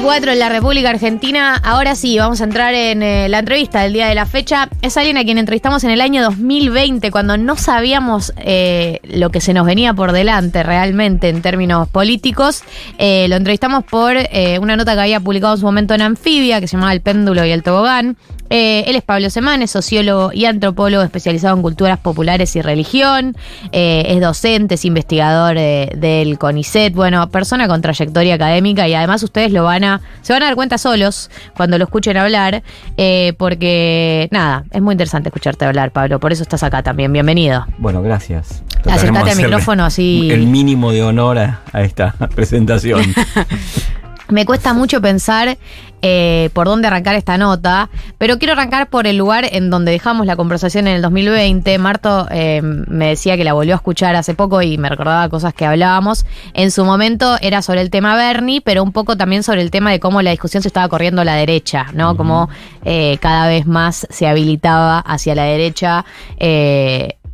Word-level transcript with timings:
24 0.00 0.32
en 0.32 0.38
la 0.38 0.48
República 0.48 0.88
Argentina. 0.88 1.60
Ahora 1.62 1.94
sí, 1.94 2.16
vamos 2.16 2.40
a 2.40 2.44
entrar 2.44 2.72
en 2.72 3.02
eh, 3.02 3.28
la 3.28 3.40
entrevista 3.40 3.82
del 3.82 3.92
día 3.92 4.06
de 4.06 4.14
la 4.14 4.24
fecha. 4.24 4.70
Es 4.80 4.96
alguien 4.96 5.18
a 5.18 5.24
quien 5.24 5.36
entrevistamos 5.36 5.84
en 5.84 5.90
el 5.90 6.00
año 6.00 6.22
2020, 6.22 7.10
cuando 7.10 7.36
no 7.36 7.56
sabíamos 7.56 8.32
eh, 8.38 9.00
lo 9.04 9.28
que 9.28 9.42
se 9.42 9.52
nos 9.52 9.66
venía 9.66 9.92
por 9.92 10.12
delante 10.12 10.62
realmente 10.62 11.28
en 11.28 11.42
términos 11.42 11.86
políticos. 11.86 12.62
Eh, 12.96 13.26
lo 13.28 13.36
entrevistamos 13.36 13.84
por 13.84 14.16
una 14.60 14.76
nota 14.76 14.94
que 14.94 15.00
había 15.00 15.20
publicado 15.20 15.52
en 15.54 15.60
su 15.60 15.66
momento 15.66 15.92
en 15.92 16.00
Anfibia, 16.00 16.60
que 16.60 16.66
se 16.66 16.76
llamaba 16.76 16.94
El 16.94 17.02
péndulo 17.02 17.44
y 17.44 17.50
el 17.50 17.62
tobogán. 17.62 18.16
él 18.48 18.96
es 18.96 19.02
Pablo 19.02 19.28
Semanes, 19.28 19.70
sociólogo 19.70 20.30
y 20.32 20.46
antropólogo 20.46 21.02
especializado 21.02 21.54
en 21.56 21.62
culturas 21.62 21.98
populares 21.98 22.56
y 22.56 22.62
religión. 22.62 23.36
es 23.70 24.20
docente, 24.20 24.76
es 24.76 24.84
investigador 24.86 25.56
del 25.56 26.38
CONICET. 26.38 26.94
Bueno, 26.94 27.28
persona 27.28 27.68
con 27.68 27.82
trayectoria 27.82 28.36
académica 28.36 28.88
y 28.88 28.94
además 28.94 29.22
ustedes 29.22 29.52
lo 29.52 29.64
van 29.64 29.84
a, 29.84 29.89
se 30.22 30.32
van 30.32 30.42
a 30.42 30.46
dar 30.46 30.54
cuenta 30.54 30.78
solos 30.78 31.30
cuando 31.56 31.78
lo 31.78 31.84
escuchen 31.84 32.16
hablar, 32.16 32.62
eh, 32.96 33.32
porque 33.38 34.28
nada, 34.30 34.64
es 34.70 34.82
muy 34.82 34.92
interesante 34.92 35.28
escucharte 35.30 35.64
hablar, 35.64 35.90
Pablo, 35.90 36.20
por 36.20 36.32
eso 36.32 36.42
estás 36.42 36.62
acá 36.62 36.82
también, 36.82 37.12
bienvenido. 37.12 37.66
Bueno, 37.78 38.02
gracias. 38.02 38.62
Acercate 38.86 39.30
al 39.30 39.36
micrófono 39.36 39.84
así. 39.84 40.30
El 40.30 40.46
mínimo 40.46 40.92
de 40.92 41.02
honor 41.02 41.38
a 41.38 41.82
esta 41.82 42.12
presentación. 42.34 43.02
Me 44.30 44.46
cuesta 44.46 44.74
mucho 44.74 45.00
pensar 45.00 45.58
eh, 46.02 46.50
por 46.54 46.66
dónde 46.66 46.86
arrancar 46.86 47.14
esta 47.16 47.36
nota, 47.36 47.90
pero 48.16 48.38
quiero 48.38 48.52
arrancar 48.52 48.88
por 48.88 49.06
el 49.06 49.16
lugar 49.16 49.44
en 49.50 49.70
donde 49.70 49.92
dejamos 49.92 50.24
la 50.26 50.36
conversación 50.36 50.86
en 50.86 50.96
el 50.96 51.02
2020. 51.02 51.78
Marto 51.78 52.26
eh, 52.30 52.62
me 52.62 53.08
decía 53.08 53.36
que 53.36 53.44
la 53.44 53.52
volvió 53.52 53.74
a 53.74 53.76
escuchar 53.76 54.16
hace 54.16 54.34
poco 54.34 54.62
y 54.62 54.78
me 54.78 54.88
recordaba 54.88 55.28
cosas 55.28 55.52
que 55.52 55.66
hablábamos. 55.66 56.24
En 56.54 56.70
su 56.70 56.84
momento 56.84 57.36
era 57.40 57.60
sobre 57.60 57.80
el 57.82 57.90
tema 57.90 58.16
Bernie, 58.16 58.60
pero 58.60 58.82
un 58.82 58.92
poco 58.92 59.16
también 59.16 59.42
sobre 59.42 59.62
el 59.62 59.70
tema 59.70 59.90
de 59.90 60.00
cómo 60.00 60.22
la 60.22 60.30
discusión 60.30 60.62
se 60.62 60.68
estaba 60.68 60.88
corriendo 60.88 61.22
a 61.22 61.24
la 61.24 61.34
derecha, 61.34 61.86
¿no? 61.92 62.16
Como 62.16 62.48
eh, 62.84 63.18
cada 63.20 63.48
vez 63.48 63.66
más 63.66 64.06
se 64.10 64.26
habilitaba 64.26 65.00
hacia 65.00 65.34
la 65.34 65.44
derecha 65.44 66.04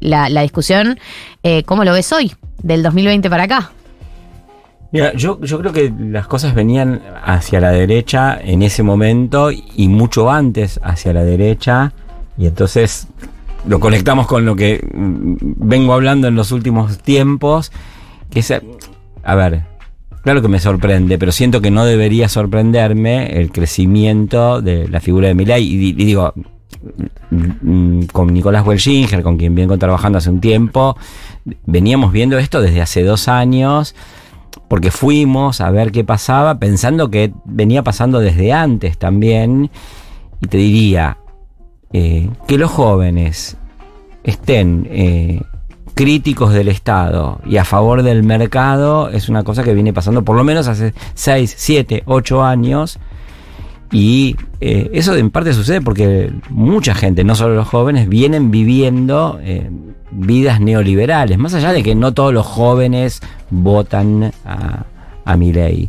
la, 0.00 0.28
la, 0.28 0.42
discusión. 0.42 0.98
¿Cómo 1.66 1.84
lo 1.84 1.92
ves 1.92 2.12
hoy, 2.12 2.34
del 2.62 2.82
2020 2.82 3.30
para 3.30 3.44
acá? 3.44 3.70
Mira, 4.92 5.12
yo, 5.14 5.40
yo 5.40 5.58
creo 5.58 5.72
que 5.72 5.92
las 5.98 6.26
cosas 6.26 6.54
venían 6.54 7.02
hacia 7.24 7.60
la 7.60 7.70
derecha 7.70 8.38
en 8.40 8.62
ese 8.62 8.82
momento 8.82 9.50
y 9.50 9.88
mucho 9.88 10.30
antes 10.30 10.80
hacia 10.82 11.12
la 11.12 11.24
derecha. 11.24 11.92
Y 12.38 12.46
entonces 12.46 13.08
lo 13.66 13.80
conectamos 13.80 14.26
con 14.26 14.44
lo 14.46 14.54
que 14.54 14.80
vengo 14.92 15.92
hablando 15.92 16.28
en 16.28 16.36
los 16.36 16.52
últimos 16.52 16.98
tiempos. 16.98 17.72
Que 18.30 18.40
es, 18.40 18.52
a 19.22 19.34
ver, 19.34 19.62
claro 20.22 20.40
que 20.40 20.48
me 20.48 20.60
sorprende, 20.60 21.18
pero 21.18 21.32
siento 21.32 21.60
que 21.60 21.70
no 21.70 21.84
debería 21.84 22.28
sorprenderme 22.28 23.38
el 23.40 23.50
crecimiento 23.50 24.62
de 24.62 24.88
la 24.88 25.00
figura 25.00 25.28
de 25.28 25.34
Milay. 25.34 25.64
Y, 25.64 25.92
digo, 25.92 26.32
con 28.12 28.32
Nicolás 28.32 28.64
Welchinger, 28.64 29.22
con 29.22 29.36
quien 29.36 29.54
vengo 29.56 29.76
trabajando 29.78 30.18
hace 30.18 30.30
un 30.30 30.40
tiempo, 30.40 30.96
veníamos 31.64 32.12
viendo 32.12 32.38
esto 32.38 32.60
desde 32.60 32.80
hace 32.80 33.02
dos 33.02 33.26
años 33.26 33.96
porque 34.68 34.90
fuimos 34.90 35.60
a 35.60 35.70
ver 35.70 35.92
qué 35.92 36.04
pasaba, 36.04 36.58
pensando 36.58 37.10
que 37.10 37.32
venía 37.44 37.82
pasando 37.82 38.20
desde 38.20 38.52
antes 38.52 38.98
también. 38.98 39.70
Y 40.40 40.46
te 40.48 40.58
diría 40.58 41.18
eh, 41.92 42.28
que 42.46 42.58
los 42.58 42.70
jóvenes 42.70 43.56
estén 44.24 44.88
eh, 44.90 45.40
críticos 45.94 46.52
del 46.52 46.68
Estado 46.68 47.40
y 47.46 47.56
a 47.56 47.64
favor 47.64 48.02
del 48.02 48.22
mercado 48.22 49.08
es 49.08 49.28
una 49.28 49.44
cosa 49.44 49.62
que 49.62 49.72
viene 49.72 49.92
pasando 49.92 50.24
por 50.24 50.36
lo 50.36 50.44
menos 50.44 50.68
hace 50.68 50.92
6, 51.14 51.54
7, 51.56 52.02
8 52.06 52.44
años. 52.44 52.98
Y 53.92 54.34
eh, 54.60 54.90
eso 54.94 55.14
en 55.14 55.30
parte 55.30 55.54
sucede 55.54 55.80
porque 55.80 56.32
mucha 56.50 56.92
gente, 56.94 57.22
no 57.22 57.36
solo 57.36 57.54
los 57.54 57.68
jóvenes, 57.68 58.08
vienen 58.08 58.50
viviendo 58.50 59.38
vidas 60.16 60.60
neoliberales, 60.60 61.38
más 61.38 61.54
allá 61.54 61.72
de 61.72 61.82
que 61.82 61.94
no 61.94 62.12
todos 62.12 62.32
los 62.32 62.46
jóvenes 62.46 63.20
votan 63.50 64.32
a, 64.44 64.84
a 65.24 65.36
mi 65.36 65.52
ley. 65.52 65.88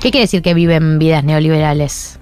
¿Qué 0.00 0.10
quiere 0.10 0.24
decir 0.24 0.42
que 0.42 0.52
viven 0.52 0.98
vidas 0.98 1.24
neoliberales? 1.24 2.18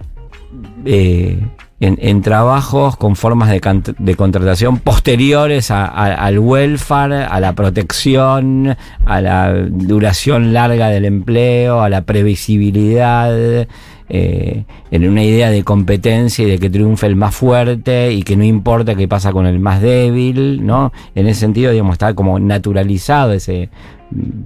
Eh, 0.84 1.38
en, 1.80 2.22
trabajos 2.22 2.96
con 2.96 3.16
formas 3.16 3.50
de, 3.50 4.14
contratación 4.14 4.78
posteriores 4.78 5.72
al 5.72 6.38
welfare, 6.38 7.24
a 7.24 7.40
la 7.40 7.54
protección, 7.54 8.76
a 9.04 9.20
la 9.20 9.52
duración 9.52 10.52
larga 10.52 10.90
del 10.90 11.04
empleo, 11.06 11.80
a 11.82 11.88
la 11.88 12.02
previsibilidad, 12.02 13.66
eh, 14.14 14.64
en 14.90 15.08
una 15.08 15.24
idea 15.24 15.48
de 15.48 15.64
competencia 15.64 16.46
y 16.46 16.50
de 16.50 16.58
que 16.58 16.68
triunfe 16.68 17.06
el 17.06 17.16
más 17.16 17.34
fuerte 17.34 18.12
y 18.12 18.22
que 18.24 18.36
no 18.36 18.44
importa 18.44 18.94
qué 18.94 19.08
pasa 19.08 19.32
con 19.32 19.46
el 19.46 19.58
más 19.58 19.80
débil, 19.80 20.66
¿no? 20.66 20.92
En 21.14 21.26
ese 21.26 21.40
sentido, 21.40 21.72
digamos, 21.72 21.94
está 21.94 22.12
como 22.12 22.38
naturalizado 22.38 23.32
ese 23.32 23.70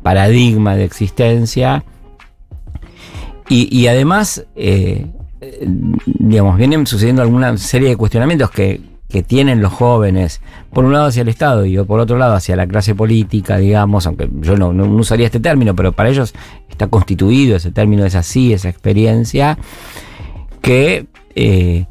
paradigma 0.04 0.76
de 0.76 0.84
existencia. 0.84 1.82
Y, 3.48 3.88
además, 3.88 4.46
eh, 4.54 5.06
digamos, 6.04 6.56
vienen 6.58 6.86
sucediendo 6.86 7.22
alguna 7.22 7.56
serie 7.58 7.88
de 7.88 7.96
cuestionamientos 7.96 8.52
que, 8.52 8.80
que 9.08 9.22
tienen 9.22 9.62
los 9.62 9.72
jóvenes, 9.72 10.40
por 10.72 10.84
un 10.84 10.92
lado 10.92 11.06
hacia 11.06 11.22
el 11.22 11.28
Estado 11.28 11.64
y 11.64 11.76
por 11.84 12.00
otro 12.00 12.18
lado 12.18 12.34
hacia 12.34 12.56
la 12.56 12.66
clase 12.66 12.94
política, 12.94 13.56
digamos, 13.58 14.06
aunque 14.06 14.28
yo 14.40 14.56
no, 14.56 14.70
usaría 14.96 15.26
este 15.26 15.40
término, 15.40 15.76
pero 15.76 15.92
para 15.92 16.08
ellos 16.08 16.34
está 16.68 16.88
constituido 16.88 17.56
ese 17.56 17.70
término, 17.70 18.04
es 18.04 18.14
así, 18.14 18.52
esa 18.52 18.68
experiencia, 18.68 19.58
que 20.60 21.06
eh, 21.34 21.86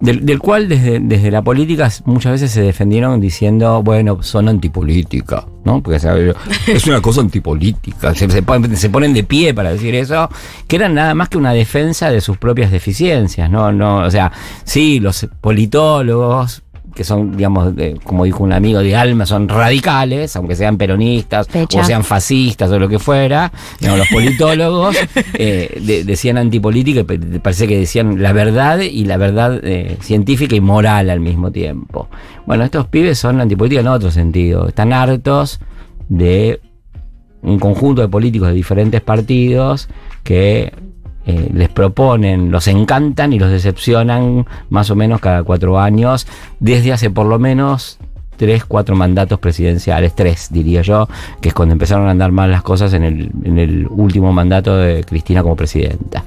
del, 0.00 0.38
cual 0.38 0.68
desde, 0.68 1.00
desde, 1.00 1.30
la 1.30 1.42
política 1.42 1.90
muchas 2.04 2.32
veces 2.32 2.50
se 2.50 2.60
defendieron 2.60 3.20
diciendo, 3.20 3.82
bueno, 3.82 4.22
son 4.22 4.48
antipolítica, 4.48 5.46
¿no? 5.64 5.82
Porque 5.82 5.96
es 6.66 6.86
una 6.86 7.00
cosa 7.00 7.20
antipolítica, 7.20 8.14
se, 8.14 8.28
se, 8.28 8.42
ponen 8.90 9.14
de 9.14 9.24
pie 9.24 9.54
para 9.54 9.72
decir 9.72 9.94
eso, 9.94 10.28
que 10.68 10.76
eran 10.76 10.94
nada 10.94 11.14
más 11.14 11.28
que 11.28 11.38
una 11.38 11.52
defensa 11.52 12.10
de 12.10 12.20
sus 12.20 12.36
propias 12.36 12.70
deficiencias, 12.70 13.48
¿no? 13.50 13.72
no 13.72 13.98
o 13.98 14.10
sea, 14.10 14.32
sí, 14.64 15.00
los 15.00 15.26
politólogos 15.40 16.63
que 16.94 17.04
son, 17.04 17.36
digamos, 17.36 17.74
como 18.04 18.24
dijo 18.24 18.44
un 18.44 18.52
amigo 18.52 18.80
de 18.80 18.94
Alma, 18.94 19.26
son 19.26 19.48
radicales, 19.48 20.34
aunque 20.36 20.54
sean 20.54 20.76
peronistas 20.76 21.48
o 21.76 21.84
sean 21.84 22.04
fascistas 22.04 22.70
o 22.70 22.78
lo 22.78 22.88
que 22.88 22.98
fuera. 22.98 23.52
los 23.80 24.08
politólogos 24.08 24.96
eh, 25.34 26.02
decían 26.06 26.38
antipolítica 26.38 27.00
y 27.00 27.38
parece 27.38 27.66
que 27.66 27.78
decían 27.78 28.22
la 28.22 28.32
verdad 28.32 28.80
y 28.80 29.04
la 29.04 29.16
verdad 29.16 29.60
eh, 29.62 29.96
científica 30.00 30.54
y 30.54 30.60
moral 30.60 31.10
al 31.10 31.20
mismo 31.20 31.50
tiempo. 31.50 32.08
Bueno, 32.46 32.64
estos 32.64 32.86
pibes 32.86 33.18
son 33.18 33.40
antipolítica 33.40 33.80
en 33.80 33.88
otro 33.88 34.10
sentido. 34.10 34.68
Están 34.68 34.92
hartos 34.92 35.60
de 36.08 36.60
un 37.42 37.58
conjunto 37.58 38.02
de 38.02 38.08
políticos 38.08 38.48
de 38.48 38.54
diferentes 38.54 39.00
partidos 39.00 39.88
que 40.22 40.72
eh, 41.26 41.50
les 41.54 41.68
proponen, 41.70 42.50
los 42.50 42.68
encantan 42.68 43.32
y 43.32 43.38
los 43.38 43.50
decepcionan 43.50 44.46
más 44.68 44.90
o 44.90 44.96
menos 44.96 45.20
cada 45.20 45.42
cuatro 45.42 45.80
años, 45.80 46.26
desde 46.60 46.92
hace 46.92 47.10
por 47.10 47.26
lo 47.26 47.38
menos 47.38 47.98
tres, 48.36 48.64
cuatro 48.64 48.96
mandatos 48.96 49.38
presidenciales, 49.38 50.14
tres 50.14 50.48
diría 50.50 50.82
yo, 50.82 51.08
que 51.40 51.48
es 51.48 51.54
cuando 51.54 51.72
empezaron 51.72 52.08
a 52.08 52.10
andar 52.10 52.32
mal 52.32 52.50
las 52.50 52.62
cosas 52.62 52.92
en 52.92 53.04
el, 53.04 53.30
en 53.44 53.58
el 53.58 53.86
último 53.88 54.32
mandato 54.32 54.76
de 54.76 55.04
Cristina 55.04 55.42
como 55.42 55.56
presidenta. 55.56 56.22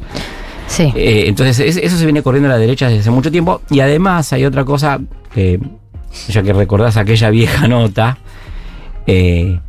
Sí. 0.67 0.91
Eh, 0.95 1.25
entonces 1.27 1.77
eso 1.77 1.97
se 1.97 2.03
viene 2.05 2.21
corriendo 2.21 2.49
a 2.49 2.53
la 2.53 2.57
derecha 2.57 2.87
desde 2.87 3.01
hace 3.01 3.11
mucho 3.11 3.31
tiempo 3.31 3.61
y 3.69 3.79
además 3.79 4.33
hay 4.33 4.45
otra 4.45 4.65
cosa 4.65 4.99
que, 5.33 5.59
ya 6.27 6.43
que 6.43 6.53
recordás 6.53 6.97
aquella 6.97 7.29
vieja 7.29 7.67
nota, 7.67 8.17
eh, 9.05 9.59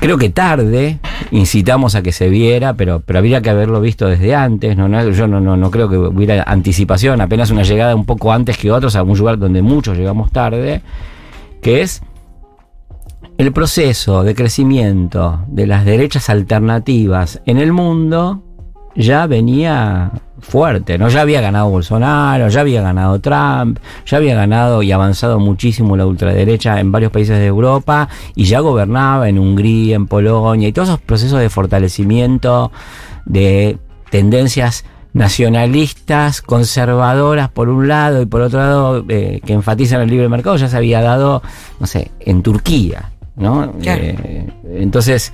creo 0.00 0.18
que 0.18 0.30
tarde 0.30 0.98
incitamos 1.30 1.94
a 1.94 2.02
que 2.02 2.12
se 2.12 2.28
viera, 2.28 2.74
pero, 2.74 3.00
pero 3.00 3.18
habría 3.18 3.40
que 3.40 3.50
haberlo 3.50 3.80
visto 3.80 4.06
desde 4.06 4.34
antes. 4.34 4.76
¿no? 4.76 4.88
yo 5.10 5.26
no, 5.26 5.40
no, 5.40 5.56
no 5.56 5.70
creo 5.70 5.88
que 5.88 5.96
hubiera 5.96 6.42
anticipación, 6.42 7.20
apenas 7.20 7.50
una 7.50 7.62
llegada 7.62 7.94
un 7.94 8.04
poco 8.04 8.32
antes 8.32 8.56
que 8.56 8.70
otros 8.70 8.96
a 8.96 9.02
un 9.02 9.16
lugar 9.16 9.38
donde 9.38 9.62
muchos 9.62 9.96
llegamos 9.96 10.30
tarde, 10.32 10.82
que 11.62 11.82
es 11.82 12.02
el 13.38 13.52
proceso 13.52 14.22
de 14.22 14.34
crecimiento 14.34 15.44
de 15.48 15.66
las 15.66 15.84
derechas 15.84 16.28
alternativas 16.28 17.40
en 17.46 17.58
el 17.58 17.72
mundo 17.72 18.42
ya 18.94 19.26
venía 19.26 20.12
fuerte, 20.40 20.98
¿no? 20.98 21.08
Ya 21.08 21.22
había 21.22 21.40
ganado 21.40 21.70
Bolsonaro, 21.70 22.48
ya 22.48 22.60
había 22.60 22.82
ganado 22.82 23.20
Trump, 23.20 23.78
ya 24.06 24.16
había 24.16 24.34
ganado 24.34 24.82
y 24.82 24.92
avanzado 24.92 25.38
muchísimo 25.38 25.96
la 25.96 26.06
ultraderecha 26.06 26.80
en 26.80 26.92
varios 26.92 27.12
países 27.12 27.38
de 27.38 27.46
Europa 27.46 28.08
y 28.34 28.44
ya 28.44 28.60
gobernaba 28.60 29.28
en 29.28 29.38
Hungría, 29.38 29.96
en 29.96 30.06
Polonia 30.06 30.68
y 30.68 30.72
todos 30.72 30.88
esos 30.88 31.00
procesos 31.00 31.40
de 31.40 31.50
fortalecimiento 31.50 32.72
de 33.24 33.78
tendencias 34.10 34.84
nacionalistas, 35.12 36.40
conservadoras 36.40 37.48
por 37.48 37.68
un 37.68 37.88
lado 37.88 38.22
y 38.22 38.26
por 38.26 38.42
otro 38.42 38.60
lado 38.60 39.04
eh, 39.08 39.40
que 39.44 39.52
enfatizan 39.52 40.00
el 40.02 40.10
libre 40.10 40.28
mercado 40.28 40.56
ya 40.56 40.68
se 40.68 40.76
había 40.76 41.02
dado, 41.02 41.42
no 41.80 41.86
sé, 41.86 42.10
en 42.20 42.42
Turquía, 42.42 43.10
¿no? 43.36 43.72
Eh, 43.82 44.46
entonces, 44.64 45.32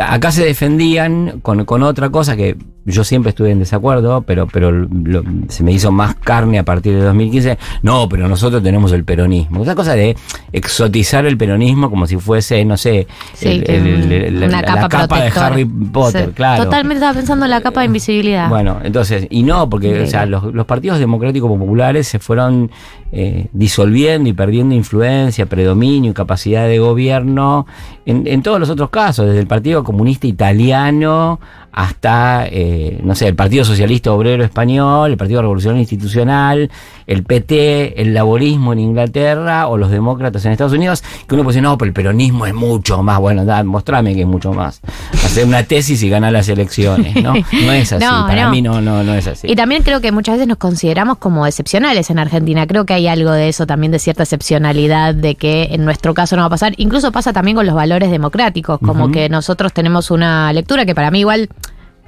acá 0.00 0.30
se 0.30 0.44
defendían 0.44 1.40
con, 1.40 1.64
con 1.64 1.82
otra 1.82 2.10
cosa 2.10 2.36
que 2.36 2.56
yo 2.84 3.04
siempre 3.04 3.30
estuve 3.30 3.50
en 3.50 3.58
desacuerdo, 3.58 4.22
pero, 4.22 4.46
pero 4.46 4.70
lo- 4.72 5.22
se 5.48 5.62
me 5.62 5.72
hizo 5.72 5.92
más 5.92 6.14
carne 6.14 6.58
a 6.58 6.64
partir 6.64 6.94
de 6.94 7.02
2015. 7.02 7.58
No, 7.82 8.08
pero 8.08 8.26
nosotros 8.28 8.62
tenemos 8.62 8.92
el 8.92 9.04
peronismo. 9.04 9.62
Esa 9.62 9.74
cosa 9.74 9.94
de 9.94 10.16
exotizar 10.52 11.26
el 11.26 11.36
peronismo 11.36 11.90
como 11.90 12.06
si 12.06 12.16
fuese, 12.16 12.64
no 12.64 12.76
sé, 12.76 13.06
Sí, 13.34 13.48
el- 13.48 13.64
que 13.64 13.76
el- 13.76 14.12
el- 14.12 14.40
la, 14.40 14.46
una 14.46 14.62
la 14.62 14.66
capa, 14.66 14.88
capa 14.88 15.20
de. 15.22 15.30
Harry 15.40 15.64
Potter, 15.64 16.26
Sí, 16.26 16.32
claro. 16.34 16.64
Totalmente 16.64 16.96
estaba 16.96 17.14
pensando 17.14 17.44
en 17.44 17.50
la 17.50 17.60
capa 17.60 17.80
de 17.80 17.86
invisibilidad. 17.86 18.48
Bueno, 18.48 18.78
entonces, 18.82 19.26
y 19.30 19.42
no, 19.42 19.68
porque 19.68 20.02
o 20.02 20.06
sea, 20.06 20.26
los, 20.26 20.52
los 20.54 20.66
partidos 20.66 20.98
democráticos 20.98 21.50
populares 21.50 22.08
se 22.08 22.18
fueron 22.18 22.70
eh, 23.12 23.48
disolviendo 23.52 24.28
y 24.28 24.32
perdiendo 24.32 24.74
influencia, 24.74 25.46
predominio 25.46 26.12
y 26.12 26.14
capacidad 26.14 26.66
de 26.68 26.78
gobierno 26.78 27.66
en, 28.06 28.26
en 28.26 28.42
todos 28.42 28.60
los 28.60 28.70
otros 28.70 28.90
casos, 28.90 29.26
desde 29.26 29.40
el 29.40 29.46
Partido 29.46 29.82
Comunista 29.84 30.26
Italiano 30.26 31.40
hasta, 31.72 32.46
eh, 32.46 32.98
no 33.02 33.14
sé, 33.14 33.28
el 33.28 33.34
Partido 33.34 33.64
Socialista 33.64 34.12
Obrero 34.12 34.44
Español, 34.44 35.10
el 35.10 35.16
Partido 35.16 35.42
Revolucionario 35.42 35.80
Institucional, 35.80 36.70
el 37.06 37.22
PT, 37.24 38.00
el 38.02 38.14
laborismo 38.14 38.72
en 38.72 38.80
Inglaterra 38.80 39.68
o 39.68 39.76
los 39.76 39.90
demócratas 39.90 40.44
en 40.44 40.52
Estados 40.52 40.72
Unidos, 40.72 41.02
que 41.26 41.34
uno 41.34 41.44
puede 41.44 41.54
decir, 41.54 41.62
no, 41.62 41.76
pero 41.78 41.88
el 41.88 41.92
peronismo 41.92 42.46
es 42.46 42.54
mucho 42.54 43.02
más. 43.02 43.18
Bueno, 43.18 43.44
da, 43.44 43.62
mostrame 43.64 44.14
que 44.14 44.22
es 44.22 44.26
mucho 44.26 44.52
más. 44.52 44.80
Hacer 45.24 45.44
una 45.46 45.62
tesis 45.64 46.02
y 46.02 46.08
ganar 46.08 46.32
las 46.32 46.48
elecciones, 46.48 47.14
¿no? 47.22 47.34
No 47.34 47.72
es 47.72 47.92
así. 47.92 48.04
No, 48.04 48.26
Para 48.26 48.44
no. 48.44 48.50
mí 48.50 48.62
no, 48.62 48.80
no, 48.80 49.02
no 49.02 49.14
es 49.14 49.26
así. 49.26 49.46
Y 49.50 49.56
también 49.56 49.82
creo 49.82 50.00
que 50.00 50.12
muchas 50.12 50.34
veces 50.36 50.48
nos 50.48 50.58
consideramos 50.58 51.18
como 51.18 51.46
excepcionales 51.46 52.10
en 52.10 52.18
Argentina. 52.18 52.66
Creo 52.66 52.86
que 52.86 52.94
hay 52.94 53.06
algo 53.08 53.32
de 53.32 53.48
eso 53.48 53.66
también, 53.66 53.92
de 53.92 53.98
cierta 53.98 54.22
excepcionalidad, 54.22 55.14
de 55.14 55.34
que 55.34 55.68
en 55.72 55.84
nuestro 55.84 56.14
caso 56.14 56.36
no 56.36 56.42
va 56.42 56.46
a 56.46 56.50
pasar. 56.50 56.74
Incluso 56.76 57.12
pasa 57.12 57.32
también 57.32 57.56
con 57.56 57.66
los 57.66 57.74
valores 57.74 58.10
democráticos, 58.10 58.78
como 58.80 59.10
que 59.10 59.28
nosotros 59.28 59.72
tenemos 59.72 60.10
una 60.10 60.52
lectura 60.52 60.86
que 60.86 60.94
para 60.94 61.10
mí 61.10 61.20
igual 61.20 61.48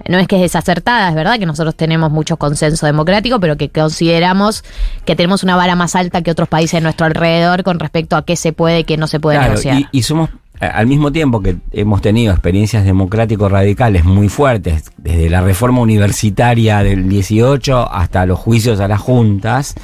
no 0.08 0.18
es 0.18 0.26
que 0.28 0.36
es 0.36 0.42
desacertada, 0.42 1.08
es 1.08 1.14
verdad 1.14 1.38
que 1.38 1.46
nosotros 1.46 1.74
tenemos 1.74 2.10
mucho 2.10 2.36
consenso 2.36 2.86
democrático, 2.86 3.40
pero 3.40 3.56
que 3.56 3.68
consideramos 3.68 4.64
que 5.04 5.16
tenemos 5.16 5.42
una 5.42 5.56
vara 5.56 5.74
más 5.76 5.94
alta 5.96 6.22
que 6.22 6.30
otros 6.30 6.48
países 6.48 6.78
de 6.78 6.80
nuestro 6.82 7.06
alrededor 7.06 7.62
con 7.62 7.78
respecto 7.78 8.16
a 8.16 8.24
qué 8.24 8.36
se 8.36 8.52
puede 8.52 8.80
y 8.80 8.84
qué 8.84 8.96
no 8.96 9.06
se 9.06 9.20
puede 9.20 9.36
Claro, 9.38 9.50
negociar. 9.52 9.78
y, 9.78 9.88
y 9.92 10.02
somos, 10.02 10.30
al 10.60 10.86
mismo 10.86 11.10
tiempo 11.12 11.40
que 11.42 11.56
hemos 11.72 12.00
tenido 12.02 12.32
experiencias 12.32 12.84
democrático-radicales 12.84 14.04
muy 14.04 14.28
fuertes, 14.28 14.90
desde 14.98 15.28
la 15.30 15.40
reforma 15.40 15.80
universitaria 15.80 16.82
del 16.82 17.08
18 17.08 17.90
hasta 17.92 18.26
los 18.26 18.38
juicios 18.38 18.80
a 18.80 18.88
las 18.88 19.00
juntas, 19.00 19.74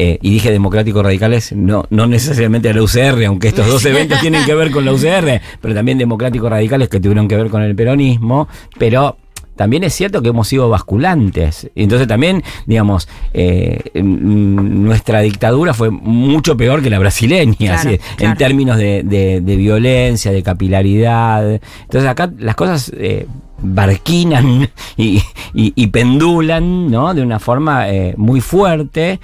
eh, 0.00 0.18
y 0.22 0.30
dije 0.30 0.52
democrático-radicales, 0.52 1.52
no, 1.54 1.84
no 1.90 2.06
necesariamente 2.06 2.70
a 2.70 2.72
la 2.72 2.82
UCR, 2.82 3.24
aunque 3.26 3.48
estos 3.48 3.66
dos 3.66 3.84
eventos 3.86 4.20
tienen 4.20 4.44
que 4.44 4.54
ver 4.54 4.70
con 4.70 4.84
la 4.84 4.92
UCR, 4.92 5.40
pero 5.60 5.74
también 5.74 5.98
democrático-radicales 5.98 6.88
que 6.88 7.00
tuvieron 7.00 7.26
que 7.26 7.36
ver 7.36 7.48
con 7.48 7.62
el 7.62 7.74
peronismo, 7.74 8.48
pero 8.78 9.16
también 9.58 9.84
es 9.84 9.92
cierto 9.92 10.22
que 10.22 10.30
hemos 10.30 10.48
sido 10.48 10.70
basculantes. 10.70 11.68
Entonces 11.74 12.08
también, 12.08 12.42
digamos, 12.64 13.08
eh, 13.34 13.80
mm, 13.94 14.84
nuestra 14.84 15.20
dictadura 15.20 15.74
fue 15.74 15.90
mucho 15.90 16.56
peor 16.56 16.80
que 16.82 16.88
la 16.88 16.98
brasileña, 16.98 17.54
Claro, 17.58 17.90
así, 17.90 18.00
en 18.24 18.36
términos 18.36 18.78
de, 18.78 19.02
de- 19.02 19.40
de 19.42 19.56
violencia, 19.56 20.32
de 20.32 20.42
capilaridad. 20.42 21.60
Entonces 21.82 22.08
acá 22.08 22.32
las 22.38 22.54
cosas 22.54 22.90
eh, 22.96 23.26
barquinan 23.60 24.68
y, 24.96 25.16
y- 25.52 25.72
y 25.74 25.86
pendulan, 25.88 26.90
¿no? 26.90 27.12
De 27.12 27.22
una 27.22 27.38
forma 27.38 27.88
eh, 27.90 28.14
muy 28.16 28.40
fuerte. 28.40 29.20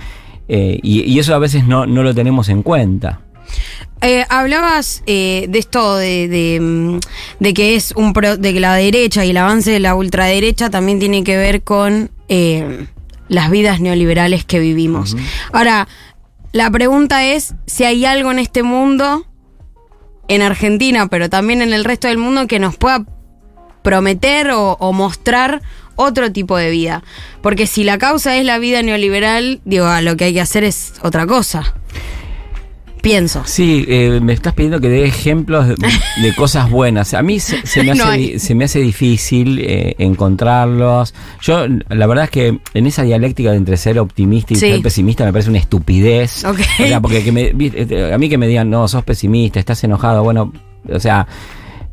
eh, 0.49 0.79
y, 0.83 1.03
y 1.11 1.19
eso 1.19 1.35
a 1.35 1.39
veces 1.39 1.67
no, 1.67 1.87
no 1.87 2.03
lo 2.03 2.15
tenemos 2.15 2.49
en 2.51 2.63
cuenta. 2.63 3.21
Eh, 4.07 4.27
hablabas 4.29 5.03
eh, 5.07 5.47
de 5.49 5.59
esto 5.59 5.97
de, 5.97 6.29
de, 6.29 6.61
mm, 6.61 6.99
de 7.41 7.55
que 7.55 7.75
es 7.75 7.93
un 7.97 8.13
pro- 8.13 8.37
de 8.37 8.53
que 8.53 8.61
la 8.61 8.75
derecha 8.75 9.25
y 9.25 9.31
el 9.31 9.37
avance 9.39 9.71
de 9.71 9.81
la 9.81 9.95
ultraderecha 9.95 10.69
también 10.69 10.99
tiene 10.99 11.25
que 11.25 11.39
ver 11.39 11.63
con 11.63 12.11
eh, 12.29 12.87
las 13.29 13.51
vidas 13.51 13.81
neoliberales 13.81 14.45
que 14.45 14.59
vivimos. 14.59 15.17
Ahora, 15.53 15.89
la 16.53 16.71
pregunta 16.71 17.25
es 17.25 17.55
si 17.67 17.85
hay 17.85 18.05
algo 18.05 18.31
en 18.31 18.41
este 18.41 18.63
mundo, 18.63 19.27
en 20.29 20.43
Argentina, 20.43 21.07
pero 21.09 21.31
también 21.31 21.63
en 21.63 21.73
el 21.73 21.85
resto 21.85 22.07
del 22.09 22.19
mundo, 22.19 22.47
que 22.47 22.59
nos 22.59 22.77
pueda 22.77 23.07
prometer 23.83 24.51
o, 24.51 24.73
o 24.81 24.93
mostrar 24.93 25.63
otro 25.97 26.31
tipo 26.31 26.59
de 26.59 26.69
vida. 26.71 27.03
Porque 27.41 27.67
si 27.67 27.85
la 27.85 27.97
causa 27.97 28.37
es 28.37 28.45
la 28.45 28.59
vida 28.59 28.83
neoliberal, 28.83 29.63
digo, 29.65 29.87
ah, 29.87 30.03
lo 30.03 30.17
que 30.19 30.25
hay 30.25 30.35
que 30.35 30.41
hacer 30.43 30.63
es 30.65 30.93
otra 31.03 31.27
cosa. 31.27 31.75
Pienso. 33.05 33.43
Sí, 33.45 33.85
eh, 33.87 34.19
me 34.23 34.33
estás 34.33 34.55
pidiendo 34.55 34.81
que 34.81 34.89
dé 34.89 35.05
ejemplos 35.05 35.69
de, 35.69 35.75
de 35.77 36.35
cosas 36.35 36.69
buenas. 36.71 37.15
A 37.15 37.23
mí 37.23 37.39
se, 37.39 37.65
se 37.67 37.85
me, 37.85 37.93
hace, 37.93 38.33
No 38.33 38.39
se 38.41 38.55
me 38.57 38.65
hace 38.65 38.81
difícil 38.81 39.61
eh, 39.61 39.95
encontrarlos. 39.99 41.15
Yo, 41.43 41.67
la 41.91 42.07
verdad 42.07 42.25
es 42.25 42.31
que 42.31 42.59
en 42.75 42.87
esa 42.87 43.03
dialéctica 43.03 43.51
de 43.53 43.59
entre 43.59 43.77
ser 43.77 43.99
optimista 43.99 44.55
y 44.55 44.57
Sí. 44.57 44.71
ser 44.73 44.83
pesimista 44.83 45.25
me 45.25 45.33
parece 45.33 45.51
una 45.51 45.59
estupidez. 45.59 46.45
O 46.45 46.55
sea, 46.57 47.01
porque 47.01 47.23
que 47.23 47.31
me- 47.31 48.13
a 48.13 48.19
mí 48.19 48.29
que 48.29 48.39
me 48.39 48.49
digan, 48.49 48.71
no, 48.71 48.89
sos 48.89 49.05
pesimista, 49.05 49.61
estás 49.61 49.85
enojado, 49.85 50.23
bueno, 50.25 50.53
o 50.91 50.99
sea... 50.99 51.27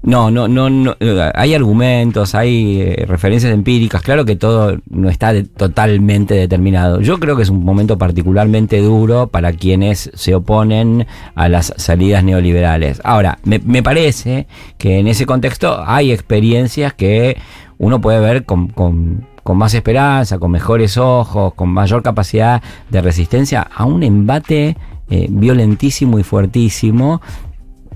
No, 0.04 0.32
no, 0.32 0.48
no, 0.48 0.68
no, 0.72 0.96
hay 1.36 1.54
argumentos, 1.54 2.34
hay 2.34 2.82
eh, 2.82 3.06
referencias 3.08 3.54
empíricas, 3.54 4.02
claro 4.02 4.26
que 4.26 4.36
todo 4.36 4.80
no 4.90 5.10
está 5.10 5.32
totalmente 5.44 6.34
determinado. 6.34 7.02
Yo 7.02 7.20
creo 7.20 7.36
que 7.36 7.44
es 7.44 7.50
un 7.50 7.64
momento 7.64 8.00
particularmente 8.00 8.82
duro 8.82 9.28
para 9.28 9.54
quienes 9.54 10.10
se 10.16 10.34
oponen 10.34 11.06
a 11.36 11.50
las 11.50 11.72
salidas 11.78 12.24
neoliberales. 12.24 13.00
Ahora, 13.04 13.38
me, 13.44 13.60
me 13.60 13.84
parece 13.84 14.48
que 14.80 14.98
en 14.98 15.06
ese 15.08 15.28
contexto 15.28 15.84
hay 15.86 16.12
experiencias 16.12 16.94
que 16.96 17.38
uno 17.78 18.02
puede 18.02 18.20
ver 18.20 18.46
con, 18.46 18.70
con- 18.70 19.28
con 19.44 19.58
más 19.58 19.74
esperanza, 19.76 20.40
con 20.40 20.50
mejores 20.52 20.98
ojos, 20.98 21.54
con 21.56 21.70
mayor 21.70 22.02
capacidad 22.04 22.62
de 22.90 23.02
resistencia 23.02 23.62
a 23.62 23.86
un 23.86 24.02
embate 24.04 24.78
eh, 25.10 25.28
violentísimo 25.30 26.18
y 26.20 26.24
fuertísimo 26.24 27.22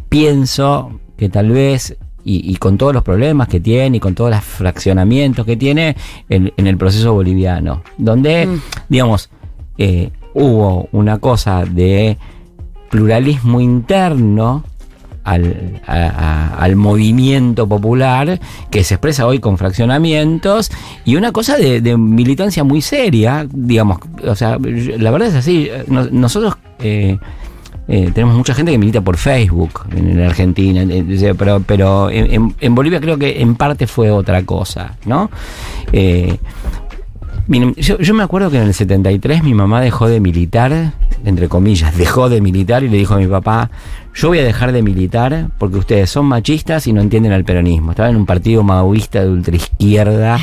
pienso 0.09 0.99
que 1.17 1.29
tal 1.29 1.49
vez, 1.49 1.97
y, 2.23 2.51
y 2.51 2.55
con 2.55 2.77
todos 2.77 2.93
los 2.93 3.03
problemas 3.03 3.47
que 3.47 3.59
tiene 3.59 3.97
y 3.97 3.99
con 3.99 4.15
todos 4.15 4.31
los 4.31 4.43
fraccionamientos 4.43 5.45
que 5.45 5.55
tiene, 5.57 5.95
en, 6.29 6.51
en 6.57 6.67
el 6.67 6.77
proceso 6.77 7.13
boliviano, 7.13 7.81
donde, 7.97 8.47
Mm. 8.47 8.61
digamos, 8.89 9.29
eh, 9.77 10.09
hubo 10.33 10.89
una 10.91 11.17
cosa 11.19 11.65
de 11.65 12.17
pluralismo 12.89 13.61
interno. 13.61 14.63
Al, 15.23 15.81
a- 15.87 15.95
a- 15.95 16.55
al 16.63 16.75
movimiento 16.75 17.67
popular 17.67 18.39
que 18.69 18.83
se 18.83 18.93
expresa 18.93 19.25
hoy 19.25 19.39
con 19.39 19.57
fraccionamientos 19.57 20.69
y 21.03 21.15
una 21.15 21.31
cosa 21.31 21.57
de, 21.57 21.81
de 21.81 21.97
militancia 21.97 22.63
muy 22.63 22.83
seria, 22.83 23.47
digamos, 23.51 23.97
o 24.23 24.35
sea, 24.35 24.59
la 24.59 25.09
verdad 25.09 25.29
es 25.29 25.33
así, 25.33 25.67
nos- 25.87 26.11
nosotros 26.11 26.57
eh, 26.77 27.17
eh, 27.87 28.11
tenemos 28.13 28.35
mucha 28.35 28.55
gente 28.55 28.71
que 28.71 28.77
milita 28.77 29.01
por 29.01 29.17
Facebook 29.17 29.81
en, 29.95 30.11
en 30.11 30.21
Argentina, 30.21 30.83
pero, 31.37 31.61
pero 31.61 32.09
en, 32.09 32.75
Bolivia 32.75 32.99
creo 32.99 33.17
que 33.17 33.41
en 33.41 33.55
parte 33.55 33.85
fue 33.85 34.09
otra 34.09 34.43
cosa, 34.43 34.97
¿no? 35.05 35.29
Eh, 35.91 36.37
yo, 37.77 37.99
yo 37.99 38.13
me 38.15 38.23
acuerdo 38.23 38.49
que 38.49 38.57
en 38.57 38.63
el 38.63 38.73
73 38.73 39.43
mi 39.43 39.53
mamá 39.53 39.81
dejó 39.81 40.07
de 40.07 40.19
militar, 40.19 40.93
entre 41.25 41.47
comillas, 41.47 41.95
dejó 41.95 42.27
de 42.27 42.41
militar 42.41 42.83
y 42.83 42.89
le 42.89 42.97
dijo 42.97 43.13
a 43.13 43.17
mi 43.17 43.27
papá, 43.27 43.69
yo 44.15 44.29
voy 44.29 44.39
a 44.39 44.43
dejar 44.43 44.71
de 44.71 44.81
militar 44.81 45.49
porque 45.59 45.77
ustedes 45.77 46.09
son 46.09 46.25
machistas 46.25 46.87
y 46.87 46.93
no 46.93 47.01
entienden 47.01 47.33
al 47.33 47.43
peronismo. 47.43 47.91
Estaba 47.91 48.09
en 48.09 48.15
un 48.15 48.25
partido 48.25 48.63
maoísta 48.63 49.21
de 49.21 49.29
ultraizquierda 49.29 50.39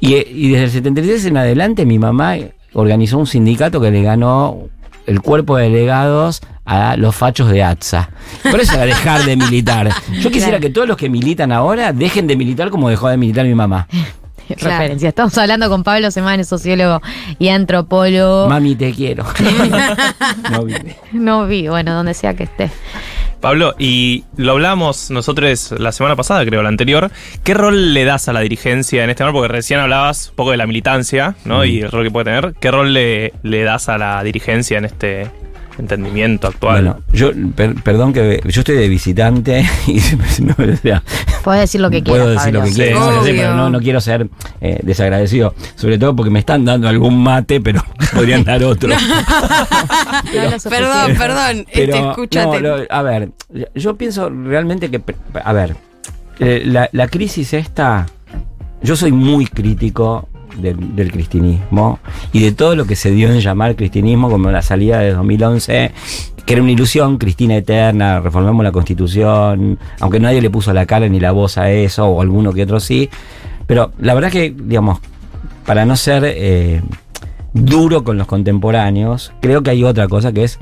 y, 0.00 0.14
y 0.14 0.50
desde 0.50 0.64
el 0.64 0.70
73 0.70 1.24
en 1.24 1.36
adelante 1.38 1.86
mi 1.86 1.98
mamá 1.98 2.36
organizó 2.74 3.16
un 3.16 3.26
sindicato 3.26 3.80
que 3.80 3.90
le 3.90 4.02
ganó 4.02 4.68
el 5.06 5.22
cuerpo 5.22 5.56
de 5.56 5.64
delegados 5.64 6.42
a 6.64 6.96
los 6.96 7.14
fachos 7.14 7.50
de 7.50 7.62
ATSA. 7.62 8.10
Por 8.50 8.60
eso 8.60 8.74
era 8.74 8.84
dejar 8.86 9.24
de 9.24 9.36
militar. 9.36 9.88
Yo 10.20 10.30
quisiera 10.30 10.58
Claro. 10.58 10.60
que 10.60 10.70
todos 10.70 10.88
los 10.88 10.96
que 10.96 11.08
militan 11.08 11.50
ahora 11.52 11.92
dejen 11.92 12.26
de 12.26 12.36
militar 12.36 12.70
como 12.70 12.88
dejó 12.88 13.08
de 13.08 13.16
militar 13.16 13.44
mi 13.46 13.54
mamá. 13.54 13.88
Claro. 14.58 14.76
Referencia. 14.78 15.08
Estamos 15.08 15.36
hablando 15.38 15.68
con 15.70 15.82
Pablo 15.82 16.10
Semanes, 16.10 16.48
sociólogo 16.48 17.00
y 17.38 17.48
antropólogo. 17.48 18.48
Mami, 18.48 18.74
te 18.76 18.92
quiero. 18.92 19.24
No, 20.50 20.64
vine. 20.64 20.96
No 21.12 21.46
vi, 21.46 21.68
bueno, 21.68 21.94
donde 21.94 22.14
sea 22.14 22.34
que 22.34 22.44
esté. 22.44 22.70
Pablo, 23.40 23.74
y 23.78 24.24
lo 24.36 24.52
hablamos 24.52 25.10
nosotros 25.10 25.72
la 25.78 25.90
semana 25.92 26.14
pasada, 26.16 26.44
creo, 26.44 26.62
la 26.62 26.68
anterior. 26.68 27.10
¿Qué 27.42 27.54
rol 27.54 27.92
le 27.94 28.04
das 28.04 28.28
a 28.28 28.32
la 28.32 28.40
dirigencia 28.40 29.02
en 29.02 29.10
este 29.10 29.24
momento? 29.24 29.40
Porque 29.40 29.52
recién 29.52 29.80
hablabas 29.80 30.28
un 30.30 30.36
poco 30.36 30.50
de 30.52 30.58
la 30.58 30.66
militancia, 30.66 31.34
¿no? 31.44 31.64
Y 31.64 31.80
el 31.80 31.90
rol 31.90 32.04
que 32.04 32.10
puede 32.10 32.24
tener. 32.26 32.54
¿Qué 32.60 32.70
rol 32.70 32.92
le, 32.92 33.32
le 33.42 33.62
das 33.64 33.88
a 33.88 33.98
la 33.98 34.22
dirigencia 34.22 34.78
en 34.78 34.84
este 34.84 35.28
entendimiento 35.78 36.48
actual? 36.48 36.82
Bueno, 36.84 37.00
yo, 37.12 37.30
per- 37.54 37.74
perdón 37.82 38.12
que 38.12 38.40
yo 38.46 38.60
estoy 38.60 38.76
de 38.76 38.88
visitante 38.88 39.64
y 39.86 40.00
me- 40.16 40.72
o 40.72 40.76
sea, 40.76 41.02
Puedes 41.44 41.62
decir 41.62 41.80
lo 41.80 41.90
que 41.90 42.02
quieras. 42.02 42.22
puedo 42.22 42.34
decir 42.34 42.52
lo 42.54 42.62
que 42.62 42.72
quiera, 42.72 42.96
Sí. 42.96 43.10
no 43.16 43.24
sé, 43.24 43.34
pero 43.34 43.54
no, 43.56 43.70
no 43.70 43.80
quiero 43.80 44.00
ser 44.00 44.28
eh, 44.60 44.78
desagradecido, 44.82 45.54
sobre 45.74 45.98
todo 45.98 46.14
porque 46.14 46.30
me 46.30 46.38
están 46.38 46.64
dando 46.64 46.88
algún 46.88 47.22
mate, 47.22 47.60
pero 47.60 47.82
podrían 48.14 48.44
dar 48.44 48.62
otro. 48.64 48.90
No. 48.90 48.96
Perdón, 50.70 51.14
perdón, 51.18 51.66
Pero, 51.72 51.94
este, 51.94 52.08
escúchate. 52.08 52.60
no, 52.60 52.76
lo- 52.76 52.86
a 52.88 53.02
ver, 53.02 53.30
yo 53.74 53.96
pienso 53.96 54.28
realmente 54.30 54.90
que, 54.90 55.00
a 55.42 55.52
ver, 55.52 55.76
eh, 56.38 56.62
la, 56.64 56.88
la 56.92 57.08
crisis 57.08 57.52
esta 57.54 58.06
yo 58.82 58.96
soy 58.96 59.12
muy 59.12 59.46
crítico 59.46 60.28
del, 60.58 60.96
del 60.96 61.12
cristianismo 61.12 61.98
y 62.32 62.42
de 62.42 62.52
todo 62.52 62.76
lo 62.76 62.84
que 62.86 62.96
se 62.96 63.10
dio 63.10 63.30
en 63.30 63.40
llamar 63.40 63.76
cristianismo 63.76 64.30
como 64.30 64.50
la 64.50 64.62
salida 64.62 65.00
de 65.00 65.12
2011 65.12 65.92
que 66.44 66.54
era 66.54 66.62
una 66.62 66.72
ilusión, 66.72 67.18
Cristina 67.18 67.56
Eterna, 67.56 68.20
reformamos 68.20 68.64
la 68.64 68.72
constitución, 68.72 69.78
aunque 70.00 70.18
nadie 70.18 70.40
le 70.40 70.50
puso 70.50 70.72
la 70.72 70.86
cara 70.86 71.08
ni 71.08 71.20
la 71.20 71.32
voz 71.32 71.56
a 71.58 71.70
eso, 71.70 72.06
o 72.06 72.20
alguno 72.20 72.52
que 72.52 72.64
otro 72.64 72.80
sí. 72.80 73.08
Pero 73.66 73.92
la 73.98 74.14
verdad 74.14 74.30
que, 74.30 74.54
digamos, 74.56 74.98
para 75.64 75.84
no 75.84 75.96
ser 75.96 76.24
eh, 76.26 76.82
duro 77.52 78.02
con 78.02 78.18
los 78.18 78.26
contemporáneos, 78.26 79.32
creo 79.40 79.62
que 79.62 79.70
hay 79.70 79.84
otra 79.84 80.08
cosa 80.08 80.32
que 80.32 80.44
es, 80.44 80.58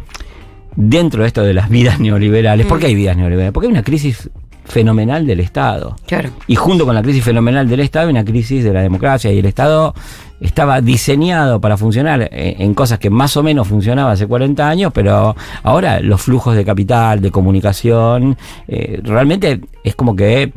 dentro 0.77 1.23
de 1.23 1.29
esto 1.29 1.43
de 1.43 1.55
las 1.55 1.71
vidas 1.71 1.99
neoliberales, 1.99 2.67
¿por 2.67 2.79
qué 2.79 2.87
hay 2.87 2.95
vidas 2.95 3.17
neoliberales? 3.17 3.53
Porque 3.53 3.67
hay 3.69 3.73
una 3.73 3.83
crisis 3.83 4.31
fenomenal 4.71 5.27
del 5.27 5.41
Estado. 5.41 5.97
Claro. 6.07 6.31
Y 6.47 6.55
junto 6.55 6.87
con 6.87 6.95
la 6.95 7.03
crisis 7.03 7.25
fenomenal 7.25 7.69
del 7.69 7.81
Estado 7.81 8.09
una 8.11 8.25
crisis 8.25 8.65
de 8.65 8.73
la 8.73 8.83
democracia 8.83 9.33
y 9.33 9.39
el 9.39 9.47
Estado 9.47 9.95
estaba 10.41 10.81
diseñado 10.81 11.61
para 11.61 11.77
funcionar 11.77 12.23
eh, 12.23 12.57
en 12.59 12.73
cosas 12.75 12.99
que 12.99 13.11
más 13.11 13.37
o 13.37 13.43
menos 13.43 13.69
funcionaba 13.69 14.13
hace 14.13 14.27
40 14.27 14.69
años, 14.69 14.93
pero 14.95 15.37
ahora 15.63 16.01
los 16.01 16.23
flujos 16.23 16.57
de 16.57 16.65
capital, 16.65 17.21
de 17.21 17.31
comunicación, 17.31 18.37
eh, 18.67 19.01
realmente 19.05 19.61
es 19.85 19.95
como 19.95 20.17
que 20.17 20.53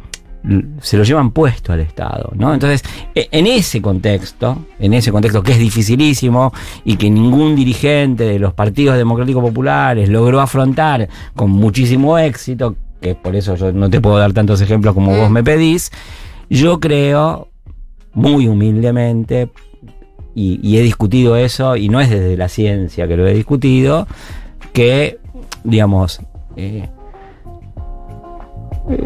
se 0.81 0.97
lo 0.97 1.03
llevan 1.03 1.31
puesto 1.31 1.71
al 1.71 1.79
Estado, 1.79 2.31
¿no? 2.35 2.53
Entonces, 2.53 2.83
e- 3.15 3.29
en 3.31 3.47
ese 3.47 3.81
contexto, 3.81 4.65
en 4.77 4.93
ese 4.93 5.11
contexto 5.11 5.41
que 5.41 5.53
es 5.53 5.59
dificilísimo 5.59 6.51
y 6.83 6.97
que 6.97 7.09
ningún 7.09 7.55
dirigente 7.55 8.25
de 8.25 8.39
los 8.39 8.53
partidos 8.53 8.97
democráticos 8.97 9.41
populares 9.41 10.09
logró 10.09 10.41
afrontar 10.41 11.07
con 11.33 11.49
muchísimo 11.49 12.17
éxito, 12.17 12.75
que 13.03 13.13
por 13.15 13.35
eso 13.35 13.55
yo 13.55 13.71
no 13.73 13.89
te 13.89 14.01
puedo 14.01 14.17
dar 14.17 14.33
tantos 14.33 14.61
ejemplos 14.61 14.95
como 14.95 15.15
vos 15.15 15.29
me 15.29 15.43
pedís, 15.43 15.91
yo 16.49 16.79
creo, 16.79 17.49
muy 18.13 18.47
humildemente, 18.47 19.49
y, 20.33 20.59
y 20.63 20.77
he 20.77 20.81
discutido 20.81 21.35
eso, 21.35 21.75
y 21.75 21.89
no 21.89 21.99
es 21.99 22.09
desde 22.09 22.37
la 22.37 22.47
ciencia 22.47 23.07
que 23.07 23.17
lo 23.17 23.27
he 23.27 23.33
discutido, 23.33 24.07
que, 24.71 25.19
digamos, 25.63 26.21
eh, 26.55 26.89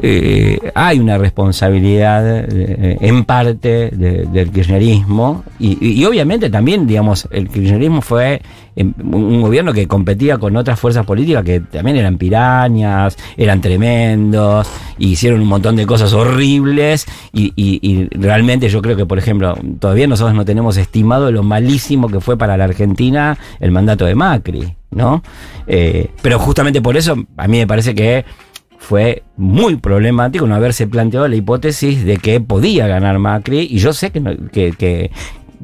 eh, 0.01 0.71
hay 0.73 0.99
una 0.99 1.17
responsabilidad 1.17 2.45
eh, 2.51 2.97
en 2.99 3.25
parte 3.25 3.89
de- 3.91 4.25
del 4.25 4.51
kirchnerismo 4.51 5.43
y, 5.59 6.03
obviamente 6.05 6.49
también, 6.49 6.87
digamos, 6.87 7.27
el 7.31 7.47
kirchnerismo 7.49 8.01
fue 8.01 8.41
em, 8.75 8.93
un 9.11 9.41
gobierno 9.41 9.73
que 9.73 9.87
competía 9.87 10.37
con 10.37 10.55
otras 10.55 10.79
fuerzas 10.79 11.05
políticas 11.05 11.43
que 11.43 11.59
también 11.59 11.97
eran 11.97 12.17
pirañas, 12.17 13.17
eran 13.37 13.61
tremendos, 13.61 14.67
hicieron 14.97 15.41
un 15.41 15.47
montón 15.47 15.75
de 15.75 15.85
cosas 15.85 16.11
horribles 16.13 17.05
y 17.33 18.07
realmente 18.11 18.69
yo 18.69 18.81
creo 18.81 18.95
que, 18.95 19.05
por 19.05 19.19
ejemplo, 19.19 19.55
todavía 19.79 20.07
nosotros 20.07 20.35
no 20.35 20.45
tenemos 20.45 20.77
estimado 20.77 21.31
lo 21.31 21.43
malísimo 21.43 22.07
que 22.07 22.19
fue 22.19 22.37
para 22.37 22.57
la 22.57 22.63
Argentina 22.65 23.37
el 23.59 23.71
mandato 23.71 24.05
de 24.05 24.15
Macri, 24.15 24.75
¿no? 24.91 25.21
Eh, 25.67 26.09
pero 26.21 26.39
justamente 26.39 26.81
por 26.81 26.97
eso 26.97 27.15
a 27.35 27.47
mí 27.47 27.57
me 27.59 27.67
parece 27.67 27.93
que 27.93 28.25
fue 28.77 29.23
muy 29.35 29.75
problemático 29.77 30.45
no 30.47 30.55
haberse 30.55 30.87
planteado 30.87 31.27
la 31.27 31.35
hipótesis 31.35 32.03
de 32.05 32.17
que 32.17 32.39
podía 32.39 32.87
ganar 32.87 33.19
Macri 33.19 33.67
y 33.69 33.79
yo 33.79 33.93
sé 33.93 34.11
que, 34.11 34.21
que, 34.51 34.71
que- 34.71 35.11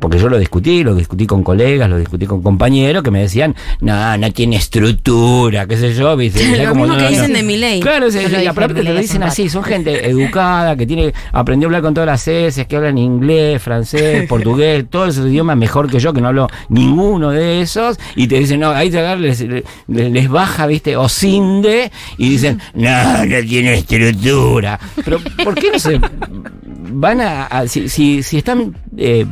porque 0.03 0.19
yo 0.19 0.27
lo 0.27 0.38
discutí, 0.38 0.83
lo 0.83 0.95
discutí 0.95 1.25
con 1.25 1.43
colegas, 1.43 1.89
lo 1.89 1.98
discutí 1.98 2.25
con 2.25 2.41
compañeros 2.43 3.03
que 3.03 3.10
me 3.10 3.22
decían, 3.22 3.55
no, 3.79 4.17
no 4.17 4.31
tiene 4.33 4.57
estructura, 4.57 5.65
qué 5.65 5.77
sé 5.77 5.93
yo, 5.93 6.17
¿viste? 6.17 6.45
Lo 6.57 6.67
como, 6.72 6.81
mismo 6.83 6.88
no, 6.88 6.98
que 6.98 7.03
no, 7.05 7.10
dicen 7.10 7.31
no. 7.31 7.38
de 7.38 7.43
Milei. 7.43 7.79
Claro, 7.79 8.07
Yo 8.07 8.12
se, 8.12 8.27
lo 8.27 8.41
y 8.41 8.45
aparte 8.45 8.74
te 8.74 8.83
lo 8.83 8.93
dicen 9.00 9.24
así, 9.24 9.48
son 9.48 9.63
gente 9.63 10.10
educada, 10.10 10.75
que 10.75 10.86
tiene 10.86 11.13
aprendió 11.31 11.67
a 11.67 11.69
hablar 11.69 11.83
con 11.83 11.93
todas 11.93 12.07
las 12.07 12.27
S, 12.27 12.65
que 12.65 12.75
hablan 12.75 12.98
inglés, 12.98 13.62
francés, 13.62 14.27
portugués, 14.27 14.83
todos 14.89 15.15
esos 15.15 15.27
idiomas 15.29 15.55
mejor 15.55 15.89
que 15.89 16.00
yo, 16.00 16.12
que 16.12 16.19
no 16.19 16.27
hablo 16.27 16.50
ninguno 16.67 17.29
de 17.31 17.62
esos, 17.62 17.98
y 18.17 18.27
te 18.27 18.39
dicen, 18.39 18.60
no, 18.60 18.72
ahí 18.72 18.89
te 18.89 19.15
les, 19.15 19.39
les, 19.39 19.63
les 19.88 20.27
baja, 20.29 20.67
viste, 20.67 20.98
o 20.98 21.07
cinde, 21.07 21.93
y 22.17 22.27
dicen, 22.27 22.60
no, 22.74 23.25
no 23.25 23.39
tiene 23.48 23.75
estructura. 23.75 24.77
Pero, 25.05 25.19
¿por 25.45 25.55
qué 25.55 25.72
no 25.72 25.79
se 25.79 25.98
van 26.91 27.22
a, 27.22 27.45
a- 27.45 27.67
si, 27.69 27.88
si, 27.88 28.22
si 28.22 28.39
están 28.39 28.75
eh, 28.97 29.25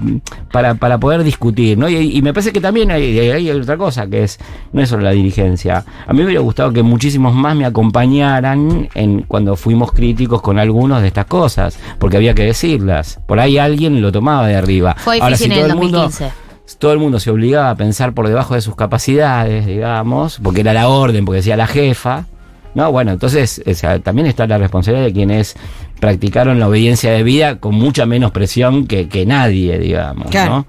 para, 0.51 0.75
para 0.75 0.97
poder 0.99 1.23
discutir, 1.23 1.77
¿no? 1.77 1.89
Y, 1.89 2.17
y 2.17 2.21
me 2.21 2.33
parece 2.33 2.51
que 2.51 2.61
también 2.61 2.91
hay, 2.91 3.17
hay 3.19 3.49
otra 3.51 3.77
cosa, 3.77 4.07
que 4.07 4.23
es, 4.23 4.39
no 4.73 4.81
es 4.81 4.89
solo 4.89 5.03
la 5.03 5.11
dirigencia. 5.11 5.85
A 6.05 6.13
mí 6.13 6.19
me 6.19 6.25
hubiera 6.25 6.41
gustado 6.41 6.71
que 6.71 6.83
muchísimos 6.83 7.33
más 7.33 7.55
me 7.55 7.65
acompañaran 7.65 8.89
en 8.93 9.23
cuando 9.23 9.55
fuimos 9.55 9.91
críticos 9.91 10.41
con 10.41 10.59
algunos 10.59 11.01
de 11.01 11.07
estas 11.07 11.25
cosas, 11.25 11.77
porque 11.99 12.17
había 12.17 12.33
que 12.33 12.43
decirlas. 12.43 13.19
Por 13.27 13.39
ahí 13.39 13.57
alguien 13.57 14.01
lo 14.01 14.11
tomaba 14.11 14.47
de 14.47 14.55
arriba. 14.55 14.95
Fue 14.97 15.19
Ahora, 15.19 15.37
si 15.37 15.45
en 15.45 15.51
todo 15.51 15.65
el 15.65 15.75
mundo 15.75 15.99
2015. 16.01 16.33
todo 16.79 16.93
el 16.93 16.99
mundo 16.99 17.19
se 17.19 17.29
obligaba 17.29 17.69
a 17.69 17.75
pensar 17.75 18.13
por 18.13 18.27
debajo 18.27 18.55
de 18.55 18.61
sus 18.61 18.75
capacidades, 18.75 19.65
digamos, 19.65 20.39
porque 20.41 20.61
era 20.61 20.73
la 20.73 20.87
orden, 20.87 21.25
porque 21.25 21.37
decía 21.37 21.57
la 21.57 21.67
jefa. 21.67 22.25
No, 22.73 22.91
bueno, 22.91 23.11
entonces 23.11 23.61
o 23.65 23.73
sea, 23.73 23.99
también 23.99 24.27
está 24.27 24.47
la 24.47 24.57
responsabilidad 24.57 25.05
de 25.07 25.13
quienes 25.13 25.55
practicaron 25.99 26.59
la 26.59 26.67
obediencia 26.67 27.11
de 27.11 27.21
vida 27.23 27.59
con 27.59 27.75
mucha 27.75 28.05
menos 28.05 28.31
presión 28.31 28.87
que, 28.87 29.07
que 29.09 29.25
nadie, 29.25 29.77
digamos. 29.77 30.29
Claro. 30.31 30.51
¿no? 30.51 30.65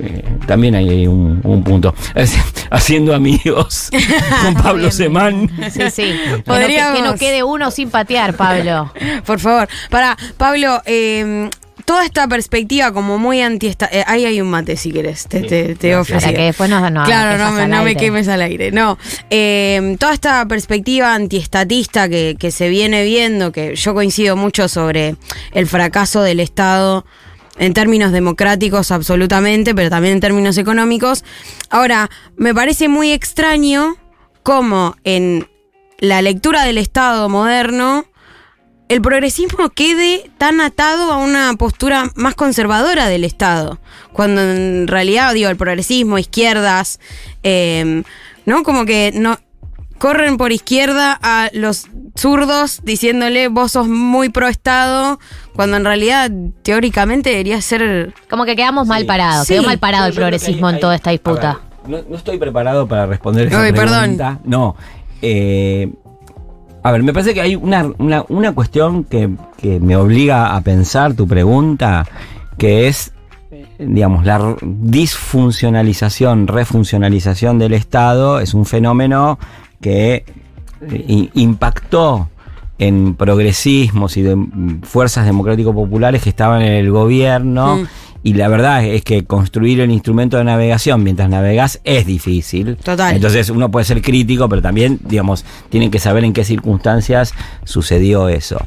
Eh, 0.00 0.22
también 0.46 0.76
hay 0.76 1.06
un, 1.08 1.40
un 1.42 1.64
punto. 1.64 1.92
Haciendo 2.70 3.14
amigos 3.14 3.90
con 4.44 4.54
Pablo 4.54 4.90
Semán. 4.92 5.50
Sí, 5.72 5.90
sí. 5.90 6.02
Que 6.22 6.28
no, 6.30 6.36
que- 6.36 6.42
Podríamos- 6.44 6.96
que 6.98 7.02
no 7.04 7.14
quede 7.16 7.42
uno 7.42 7.70
sin 7.70 7.90
patear, 7.90 8.34
Pablo. 8.36 8.92
Por 9.26 9.40
favor. 9.40 9.68
Para, 9.90 10.16
Pablo, 10.36 10.80
eh, 10.86 11.48
toda 11.88 12.04
esta 12.04 12.28
perspectiva 12.28 12.92
como 12.92 13.16
muy 13.16 13.40
anti 13.40 13.74
ahí 14.06 14.26
hay 14.26 14.42
un 14.42 14.50
mate 14.50 14.76
si 14.76 14.92
querés, 14.92 15.26
te, 15.26 15.40
te, 15.40 15.74
te. 15.74 15.96
Para 15.96 16.34
que 16.34 16.42
después 16.42 16.68
no, 16.68 16.90
no 16.90 17.02
Claro, 17.04 17.42
no, 17.42 17.52
me, 17.52 17.66
no 17.66 17.82
me 17.82 17.96
quemes 17.96 18.28
al 18.28 18.42
aire. 18.42 18.70
No. 18.70 18.98
Eh, 19.30 19.96
toda 19.98 20.12
esta 20.12 20.46
perspectiva 20.46 21.14
antiestatista 21.14 22.06
que, 22.10 22.36
que 22.38 22.50
se 22.50 22.68
viene 22.68 23.04
viendo, 23.04 23.52
que 23.52 23.74
yo 23.74 23.94
coincido 23.94 24.36
mucho 24.36 24.68
sobre 24.68 25.16
el 25.52 25.66
fracaso 25.66 26.20
del 26.20 26.40
Estado 26.40 27.06
en 27.56 27.72
términos 27.72 28.12
democráticos, 28.12 28.90
absolutamente, 28.90 29.74
pero 29.74 29.88
también 29.88 30.12
en 30.12 30.20
términos 30.20 30.58
económicos. 30.58 31.24
Ahora, 31.70 32.10
me 32.36 32.54
parece 32.54 32.88
muy 32.88 33.12
extraño 33.12 33.96
cómo 34.42 34.94
en 35.04 35.48
la 36.00 36.20
lectura 36.20 36.64
del 36.64 36.76
Estado 36.76 37.30
moderno 37.30 38.04
el 38.88 39.02
progresismo 39.02 39.68
quede 39.70 40.30
tan 40.38 40.60
atado 40.60 41.12
a 41.12 41.18
una 41.18 41.52
postura 41.58 42.10
más 42.14 42.34
conservadora 42.34 43.08
del 43.08 43.24
Estado, 43.24 43.78
cuando 44.12 44.40
en 44.42 44.86
realidad, 44.88 45.34
digo, 45.34 45.50
el 45.50 45.56
progresismo, 45.56 46.18
izquierdas, 46.18 46.98
eh, 47.42 48.02
¿no? 48.46 48.62
Como 48.62 48.84
que 48.86 49.12
no 49.14 49.38
corren 49.98 50.36
por 50.36 50.52
izquierda 50.52 51.18
a 51.22 51.50
los 51.52 51.88
zurdos 52.16 52.80
diciéndole 52.84 53.48
vos 53.48 53.72
sos 53.72 53.88
muy 53.88 54.28
pro 54.28 54.48
Estado, 54.48 55.18
cuando 55.54 55.76
en 55.76 55.84
realidad 55.84 56.30
teóricamente 56.62 57.30
debería 57.30 57.60
ser... 57.60 58.14
Como 58.30 58.44
que 58.44 58.54
quedamos 58.56 58.86
mal 58.86 59.04
parados. 59.06 59.46
Sí. 59.46 59.54
Quedó 59.54 59.64
mal 59.64 59.78
parado 59.78 60.06
el 60.06 60.14
progresismo 60.14 60.68
hay- 60.68 60.74
en 60.76 60.80
toda 60.80 60.94
esta 60.94 61.10
disputa. 61.10 61.60
ver, 61.84 62.04
no, 62.04 62.10
no 62.10 62.16
estoy 62.16 62.38
preparado 62.38 62.86
para 62.86 63.06
responder 63.06 63.48
esa 63.48 63.60
Ay, 63.62 63.72
perdón. 63.72 63.98
pregunta. 64.00 64.38
No. 64.44 64.76
eh, 65.20 65.90
a 66.82 66.92
ver, 66.92 67.02
me 67.02 67.12
parece 67.12 67.34
que 67.34 67.40
hay 67.40 67.56
una, 67.56 67.90
una, 67.98 68.24
una 68.28 68.52
cuestión 68.52 69.04
que, 69.04 69.30
que 69.56 69.80
me 69.80 69.96
obliga 69.96 70.56
a 70.56 70.60
pensar 70.60 71.14
tu 71.14 71.26
pregunta, 71.26 72.06
que 72.56 72.88
es, 72.88 73.12
digamos, 73.78 74.24
la 74.24 74.56
disfuncionalización, 74.62 76.46
refuncionalización 76.46 77.58
del 77.58 77.74
Estado 77.74 78.40
es 78.40 78.54
un 78.54 78.64
fenómeno 78.64 79.38
que 79.80 80.24
eh, 80.80 81.28
impactó 81.34 82.28
en 82.78 83.14
progresismos 83.14 84.16
y 84.16 84.22
de 84.22 84.36
mm, 84.36 84.82
fuerzas 84.82 85.26
democrático-populares 85.26 86.22
que 86.22 86.30
estaban 86.30 86.62
en 86.62 86.72
el 86.72 86.90
gobierno. 86.90 87.76
Mm. 87.76 87.86
Y 88.22 88.34
la 88.34 88.48
verdad 88.48 88.84
es 88.84 89.02
que 89.02 89.24
construir 89.24 89.80
el 89.80 89.90
instrumento 89.92 90.36
de 90.38 90.44
navegación 90.44 91.02
mientras 91.04 91.28
navegás 91.30 91.80
es 91.84 92.04
difícil. 92.04 92.76
Total. 92.76 93.14
Entonces 93.14 93.48
uno 93.48 93.70
puede 93.70 93.84
ser 93.84 94.02
crítico, 94.02 94.48
pero 94.48 94.60
también, 94.60 94.98
digamos, 95.04 95.44
tienen 95.70 95.90
que 95.90 95.98
saber 96.00 96.24
en 96.24 96.32
qué 96.32 96.44
circunstancias 96.44 97.32
sucedió 97.64 98.28
eso. 98.28 98.58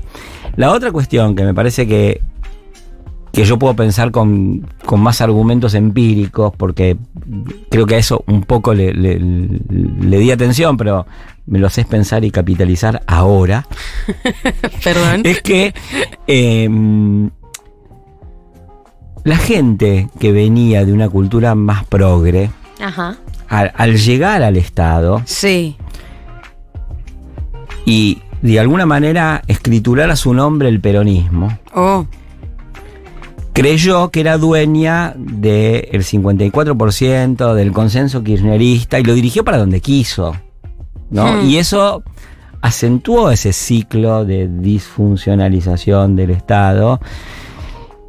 La 0.55 0.72
otra 0.72 0.91
cuestión 0.91 1.36
que 1.36 1.43
me 1.43 1.53
parece 1.53 1.86
que, 1.86 2.22
que 3.34 3.43
yo 3.46 3.60
puedo 3.60 3.75
pensar 3.75 4.12
con, 4.12 4.67
con 4.86 5.01
más 5.01 5.22
argumentos 5.22 5.74
empíricos, 5.74 6.53
porque 6.58 6.98
creo 7.70 7.86
que 7.86 7.96
a 7.96 8.00
eso 8.00 8.24
un 8.27 8.43
poco 8.43 8.74
le, 8.74 8.93
le- 8.93 9.20
le 9.20 10.17
di 10.17 10.31
atención, 10.31 10.77
pero 10.77 11.05
me 11.46 11.60
lo 11.60 11.70
sé 11.70 11.84
pensar 11.86 12.24
y 12.24 12.31
capitalizar 12.31 13.01
ahora 13.08 13.65
Perdón. 14.84 15.22
es 15.25 15.41
que 15.41 15.74
eh, 16.27 16.70
la 19.24 19.38
gente 19.38 20.10
que 20.20 20.32
venía 20.32 20.86
de 20.86 20.94
una 20.94 21.10
cultura 21.10 21.54
más 21.56 21.86
progre, 21.86 22.50
Ajá. 22.82 23.18
al, 23.48 23.72
al 23.75 23.98
llegar 23.98 24.42
al 24.44 24.58
Estado 24.58 25.22
Sí. 25.25 25.75
y 27.86 28.22
de 28.42 28.60
alguna 28.60 28.86
manera 28.86 29.42
escriturar 29.48 30.10
a 30.10 30.16
su 30.16 30.34
nombre 30.34 30.70
el 30.70 30.80
peronismo, 30.82 31.58
Oh, 31.74 32.06
creyó 33.54 34.10
que 34.10 34.22
era 34.22 34.38
dueña 34.38 35.13
del 35.16 36.04
54% 36.04 37.54
del 37.54 37.72
consenso 37.72 38.24
kirchnerista 38.24 39.00
y 39.00 39.04
lo 39.04 39.13
dirigió 39.13 39.44
para 39.44 39.58
donde 39.58 39.82
quiso. 39.82 40.36
¿no? 41.10 41.42
Hmm. 41.42 41.46
Y 41.50 41.58
eso 41.58 42.04
acentuó 42.62 43.32
ese 43.32 43.54
ciclo 43.54 44.24
de 44.25 44.48
disfuncionalización 44.48 46.16
del 46.16 46.32
Estado. 46.32 47.00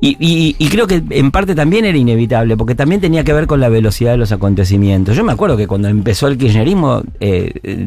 Y, 0.04 0.16
y- 0.18 0.56
y 0.59 0.68
creo 0.68 0.88
que 0.88 1.00
en 1.11 1.30
parte 1.30 1.54
también 1.54 1.85
era 1.85 1.97
inevitable, 1.97 2.56
porque 2.56 2.75
también 2.75 3.00
tenía 3.00 3.23
que 3.23 3.32
ver 3.32 3.47
con 3.47 3.61
la 3.61 3.68
velocidad 3.68 4.11
de 4.11 4.16
los 4.16 4.32
acontecimientos. 4.32 5.16
Yo 5.16 5.23
me 5.23 5.30
acuerdo 5.30 5.56
que 5.56 5.68
cuando 5.68 5.87
empezó 5.87 6.26
el 6.26 6.37
kirchnerismo, 6.37 7.02
eh, 7.21 7.52
eh, 7.62 7.87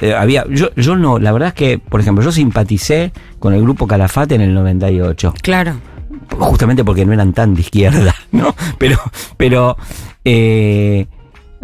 eh, 0.00 0.14
había. 0.16 0.46
Yo, 0.48 0.68
yo 0.76 0.94
no, 0.94 1.18
la 1.18 1.32
verdad 1.32 1.48
es 1.48 1.54
que, 1.54 1.78
por 1.78 2.00
ejemplo, 2.00 2.22
yo 2.24 2.30
simpaticé 2.30 3.12
con 3.40 3.52
el 3.52 3.62
grupo 3.62 3.88
Calafate 3.88 4.36
en 4.36 4.42
el 4.42 4.54
98 4.54 5.34
Claro. 5.42 5.74
justamente 6.38 6.84
porque 6.84 7.04
no 7.04 7.12
eran 7.12 7.32
tan 7.32 7.54
de 7.56 7.62
izquierda, 7.62 8.14
¿no? 8.30 8.54
Pero, 8.78 8.98
pero, 9.36 9.76
eh, 10.24 11.06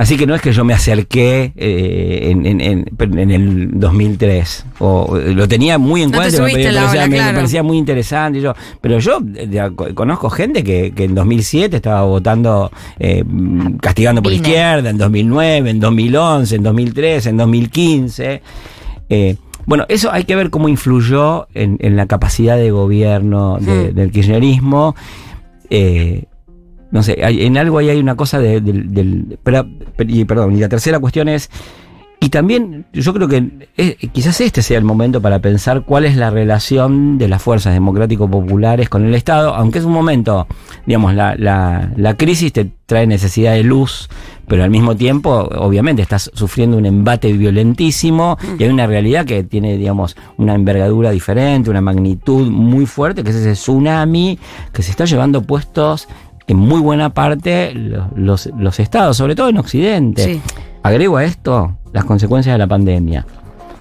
así 0.00 0.16
que 0.16 0.26
no 0.26 0.34
es 0.34 0.40
que 0.40 0.50
yo 0.52 0.64
me 0.64 0.72
acerqué 0.72 1.52
eh, 1.56 2.28
en, 2.30 2.46
en- 2.46 2.60
en- 2.60 3.18
en 3.18 3.30
el 3.30 3.70
2003, 3.78 4.66
o 4.78 5.16
eh, 5.18 5.34
lo 5.34 5.46
tenía 5.46 5.76
muy 5.78 6.02
en 6.02 6.10
No 6.10 6.18
cuenta, 6.18 6.42
me, 6.42 6.50
parecía, 6.52 7.06
me 7.06 7.16
claro. 7.16 7.34
parecía 7.36 7.62
muy 7.62 7.76
interesante, 7.76 8.38
y 8.38 8.42
yo, 8.42 8.54
pero 8.80 8.98
yo 8.98 9.18
conozco 9.94 10.30
gente 10.30 10.64
que, 10.64 10.92
que 10.92 11.04
en 11.04 11.14
2007 11.14 11.76
estaba 11.76 12.02
votando, 12.04 12.70
eh, 12.98 13.22
castigando 13.80 14.22
por 14.22 14.32
Vine. 14.32 14.48
izquierda, 14.48 14.90
en 14.90 14.96
2009, 14.98 15.70
en 15.70 15.80
2011, 15.80 16.56
en 16.56 16.62
2013, 16.62 17.28
en 17.30 17.36
2015. 17.36 18.42
Eh, 19.10 19.36
bueno, 19.66 19.84
eso 19.88 20.10
hay 20.10 20.24
que 20.24 20.34
ver 20.34 20.50
cómo 20.50 20.68
influyó 20.68 21.46
en, 21.54 21.76
en 21.80 21.94
la 21.96 22.06
capacidad 22.06 22.56
de 22.56 22.70
gobierno 22.70 23.58
de- 23.60 23.90
Hmm. 23.92 23.94
del 23.94 24.10
kirchnerismo. 24.10 24.96
Eh, 25.68 26.24
no 26.90 27.02
sé, 27.02 27.20
hay- 27.24 27.44
en 27.46 27.56
algo 27.56 27.78
ahí 27.78 27.88
hay 27.90 27.98
una 28.00 28.14
cosa 28.16 28.38
de- 28.38 28.60
del... 28.60 29.38
pero- 29.42 29.66
y, 30.06 30.24
perdón, 30.24 30.56
y 30.56 30.60
la 30.60 30.68
tercera 30.68 30.98
cuestión 30.98 31.28
es... 31.28 31.50
Y 32.22 32.28
también 32.28 32.84
yo 32.92 33.14
creo 33.14 33.28
que 33.28 33.66
quizás 34.12 34.42
este 34.42 34.60
sea 34.60 34.76
el 34.76 34.84
momento 34.84 35.22
para 35.22 35.38
pensar 35.38 35.84
cuál 35.86 36.04
es 36.04 36.16
la 36.16 36.28
relación 36.28 37.16
de 37.16 37.28
las 37.28 37.40
fuerzas 37.40 37.72
democrático-populares 37.72 38.90
con 38.90 39.06
el 39.06 39.14
Estado, 39.14 39.54
aunque 39.54 39.78
es 39.78 39.86
un 39.86 39.92
momento, 39.94 40.46
digamos, 40.84 41.14
la, 41.14 41.34
la, 41.36 41.90
la 41.96 42.18
crisis 42.18 42.52
te 42.52 42.70
trae 42.84 43.06
necesidad 43.06 43.54
de 43.54 43.62
luz, 43.62 44.10
pero 44.46 44.64
al 44.64 44.68
mismo 44.68 44.96
tiempo, 44.96 45.48
obviamente, 45.56 46.02
estás 46.02 46.30
sufriendo 46.34 46.76
un 46.76 46.84
embate 46.84 47.32
violentísimo 47.32 48.36
y 48.58 48.64
hay 48.64 48.68
una 48.68 48.86
realidad 48.86 49.24
que 49.24 49.42
tiene, 49.42 49.78
digamos, 49.78 50.14
una 50.36 50.54
envergadura 50.54 51.12
diferente, 51.12 51.70
una 51.70 51.80
magnitud 51.80 52.50
muy 52.50 52.84
fuerte, 52.84 53.24
que 53.24 53.30
es 53.30 53.36
ese 53.36 53.52
tsunami 53.52 54.38
que 54.74 54.82
se 54.82 54.90
está 54.90 55.06
llevando 55.06 55.40
puestos 55.40 56.06
en 56.50 56.56
muy 56.56 56.80
buena 56.80 57.10
parte 57.10 57.72
los, 57.74 58.46
los, 58.56 58.80
estados, 58.80 59.16
sobre 59.16 59.36
todo 59.36 59.50
en 59.50 59.58
Occidente. 59.58 60.24
Sí. 60.24 60.40
Agrego 60.82 61.16
a 61.18 61.24
esto 61.24 61.76
las 61.92 62.04
consecuencias 62.04 62.54
de 62.54 62.58
la 62.58 62.66
pandemia, 62.66 63.24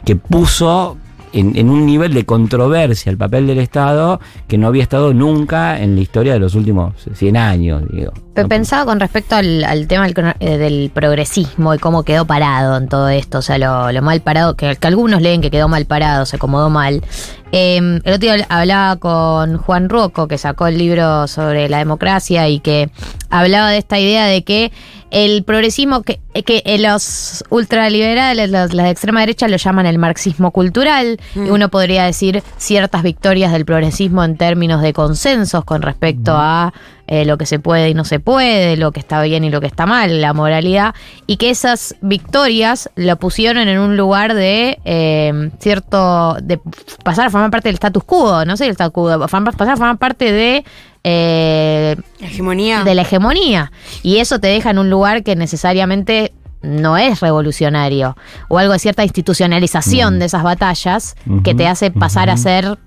que 0.06 0.16
puso 0.16 0.96
en, 1.34 1.58
en 1.58 1.72
un 1.72 1.88
nivel 1.88 2.14
de 2.14 2.26
controversia 2.26 3.10
el 3.10 3.18
papel 3.18 3.48
del 3.48 3.58
Estado 3.58 4.20
que 4.48 4.60
no 4.60 4.68
había 4.68 4.84
estado 4.84 5.16
nunca 5.16 5.82
en 5.82 5.96
la 5.96 6.02
historia 6.02 6.34
de 6.34 6.40
los 6.40 6.54
últimos 6.54 6.94
100 7.12 7.38
años, 7.38 7.84
digo. 7.92 8.12
Pensaba 8.48 8.86
con 8.86 9.00
respecto 9.00 9.36
al, 9.36 9.64
al 9.64 9.88
tema 9.88 10.08
del, 10.08 10.36
eh, 10.40 10.58
del 10.58 10.92
progresismo 10.94 11.74
y 11.74 11.80
cómo 11.80 12.04
quedó 12.04 12.26
parado 12.26 12.78
en 12.78 12.88
todo 12.88 13.10
esto, 13.10 13.40
o 13.40 13.42
sea, 13.42 13.58
lo, 13.58 13.92
lo 13.92 14.02
mal 14.02 14.22
parado, 14.22 14.56
que, 14.56 14.76
que 14.76 14.88
algunos 14.88 15.22
leen 15.22 15.42
que 15.42 15.52
quedó 15.52 15.68
mal 15.68 15.86
parado, 15.86 16.26
se 16.26 16.38
acomodó 16.38 16.70
mal. 16.70 17.04
Eh, 17.52 17.78
el 17.78 18.14
otro 18.14 18.18
día 18.18 18.46
hablaba 18.50 18.98
con 18.98 19.58
Juan 19.58 19.90
Rocco, 19.90 20.28
que 20.28 20.38
sacó 20.38 20.68
el 20.68 20.78
libro 20.78 21.28
sobre 21.28 21.68
la 21.68 21.80
democracia 21.80 22.48
y 22.48 22.60
que 22.60 22.92
hablaba 23.30 23.72
de 23.72 23.80
esta 23.80 23.98
idea 23.98 24.26
de 24.26 24.44
que 24.44 24.72
el 25.10 25.44
progresismo, 25.44 26.04
que, 26.04 26.20
que 26.46 26.62
eh, 26.66 26.78
los 26.78 27.44
ultraliberales, 27.50 28.52
los, 28.52 28.74
la 28.76 28.84
de 28.84 28.92
extrema 28.92 29.22
derecha 29.22 29.48
lo 29.48 29.58
llaman 29.58 29.88
el 29.88 29.98
marxismo 29.98 30.52
cultural, 30.52 31.20
y 31.34 31.50
uno 31.50 31.70
podría 31.70 32.06
decir 32.06 32.44
ciertas 32.58 33.02
victorias 33.02 33.52
del 33.52 33.66
progresismo 33.66 34.24
en 34.24 34.38
términos 34.38 34.84
de 34.84 34.94
consensos 34.94 35.66
con 35.66 35.82
respecto 35.82 36.34
a 36.36 36.74
eh, 37.12 37.26
lo 37.26 37.40
que 37.40 37.48
se 37.48 37.58
puede 37.58 37.90
y 37.90 37.96
no 37.96 38.06
se 38.06 38.20
puede, 38.20 38.78
lo 38.78 38.92
que 38.92 39.00
está 39.00 39.20
bien 39.24 39.44
y 39.44 39.50
lo 39.50 39.60
que 39.62 39.66
está 39.68 39.88
mal, 39.88 40.22
la 40.22 40.32
moralidad, 40.34 40.94
y 41.26 41.38
que 41.38 41.50
esas 41.50 41.96
victorias 42.02 42.90
lo 42.96 43.18
pusieron 43.18 43.68
en 43.68 43.80
un 43.80 43.98
lugar 43.98 44.36
de 44.36 44.78
eh, 44.86 45.50
cierto, 45.60 46.38
de 46.44 46.60
pasar 47.04 47.26
a 47.26 47.30
formar 47.32 47.50
parte 47.50 47.68
del 47.70 47.74
status 47.76 48.04
quo, 48.04 48.46
no 48.46 48.56
sé 48.56 48.66
el 48.66 48.72
status 48.72 48.94
quo, 48.94 49.10
formar- 49.28 49.56
pasar 49.58 49.74
a 49.74 49.78
formar 49.78 49.98
parte 49.98 50.32
de... 50.32 50.64
eh, 51.04 51.96
Hegemonía. 52.22 52.84
de 52.84 52.94
la 52.94 53.02
hegemonía. 53.02 53.72
Y 54.04 54.18
eso 54.18 54.40
te 54.40 54.48
deja 54.48 54.70
en 54.70 54.78
un 54.78 54.92
lugar 54.92 55.24
que 55.24 55.36
necesariamente 55.36 56.34
no 56.62 56.98
es 56.98 57.22
revolucionario. 57.22 58.16
O 58.50 58.60
algo 58.60 58.74
de 58.74 58.80
cierta 58.80 59.04
institucionalización 59.04 60.20
de 60.20 60.26
esas 60.26 60.44
batallas 60.44 61.16
que 61.44 61.56
te 61.56 61.68
hace 61.68 61.90
pasar 61.90 62.30
a 62.30 62.38
ser. 62.38 62.78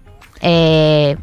eh, 0.42 1.16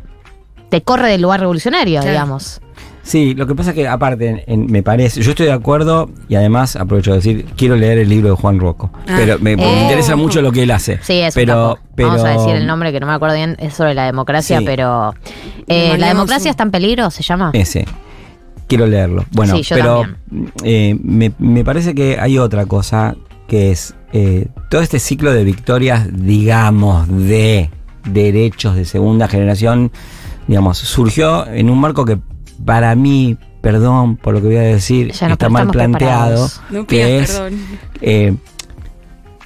te 0.69 0.81
corre 0.83 1.09
del 1.09 1.21
lugar 1.21 1.39
revolucionario, 1.39 1.99
Claro. 2.01 2.11
digamos. 2.11 2.61
Sí, 3.09 3.33
lo 3.33 3.47
que 3.47 3.55
pasa 3.55 3.71
es 3.71 3.75
que 3.75 3.87
aparte, 3.87 4.27
en- 4.29 4.41
en- 4.45 4.71
me 4.71 4.83
parece, 4.83 5.19
yo 5.23 5.31
estoy 5.31 5.47
de 5.47 5.51
acuerdo 5.51 6.11
y 6.27 6.35
además 6.35 6.75
aprovecho 6.75 7.09
de 7.09 7.17
decir, 7.17 7.45
quiero 7.57 7.75
leer 7.75 7.97
el 7.97 8.07
libro 8.07 8.29
de 8.29 8.35
Juan 8.35 8.59
Rocco, 8.59 8.91
Ah. 9.07 9.15
pero 9.17 9.39
me, 9.39 9.57
me 9.57 9.65
Oh. 9.65 9.81
interesa 9.81 10.15
mucho 10.15 10.43
lo 10.43 10.51
que 10.51 10.61
él 10.61 10.69
hace. 10.69 10.99
Sí, 11.01 11.13
es 11.19 11.33
pero, 11.33 11.71
un 11.73 11.79
pero, 11.95 12.09
Vamos 12.09 12.23
a 12.23 12.29
decir 12.29 12.55
el 12.55 12.67
nombre 12.67 12.91
que 12.91 12.99
no 12.99 13.07
me 13.07 13.13
acuerdo 13.13 13.35
bien, 13.35 13.55
es 13.59 13.73
sobre 13.73 13.95
la 13.95 14.05
democracia, 14.05 14.59
Sí. 14.59 14.65
pero. 14.65 15.15
Eh, 15.67 15.95
¿La 15.97 16.09
democracia 16.09 16.49
un- 16.49 16.51
está 16.51 16.63
en 16.63 16.69
peligro? 16.71 17.09
¿Se 17.09 17.23
llama? 17.23 17.49
Ese. 17.53 17.85
Quiero 18.67 18.85
leerlo. 18.85 19.25
Bueno, 19.31 19.55
Sí, 19.57 19.63
yo 19.63 19.75
pero 19.75 20.01
también. 20.29 20.53
eh, 20.63 20.95
me, 21.01 21.31
me 21.39 21.63
parece 21.65 21.95
que 21.95 22.19
hay 22.19 22.37
otra 22.37 22.67
cosa 22.67 23.15
que 23.47 23.71
es 23.71 23.95
eh, 24.13 24.47
todo 24.69 24.81
este 24.81 24.99
ciclo 24.99 25.33
de 25.33 25.43
victorias, 25.43 26.07
digamos, 26.11 27.07
de 27.09 27.71
derechos 28.07 28.75
de 28.75 28.85
segunda 28.85 29.27
generación, 29.27 29.91
digamos, 30.47 30.77
surgió 30.77 31.47
en 31.47 31.69
un 31.71 31.79
marco 31.79 32.05
que 32.05 32.17
para 32.65 32.95
mí, 32.95 33.37
perdón 33.61 34.15
por 34.17 34.33
lo 34.33 34.41
que 34.41 34.47
voy 34.47 34.57
a 34.57 34.61
decir, 34.61 35.13
no, 35.21 35.33
está 35.33 35.49
mal 35.49 35.69
planteado. 35.69 36.49
No 36.69 36.85
que 36.85 36.95
pidas 36.95 37.09
es, 37.09 37.31
perdón. 37.31 37.59
eh, 38.01 38.35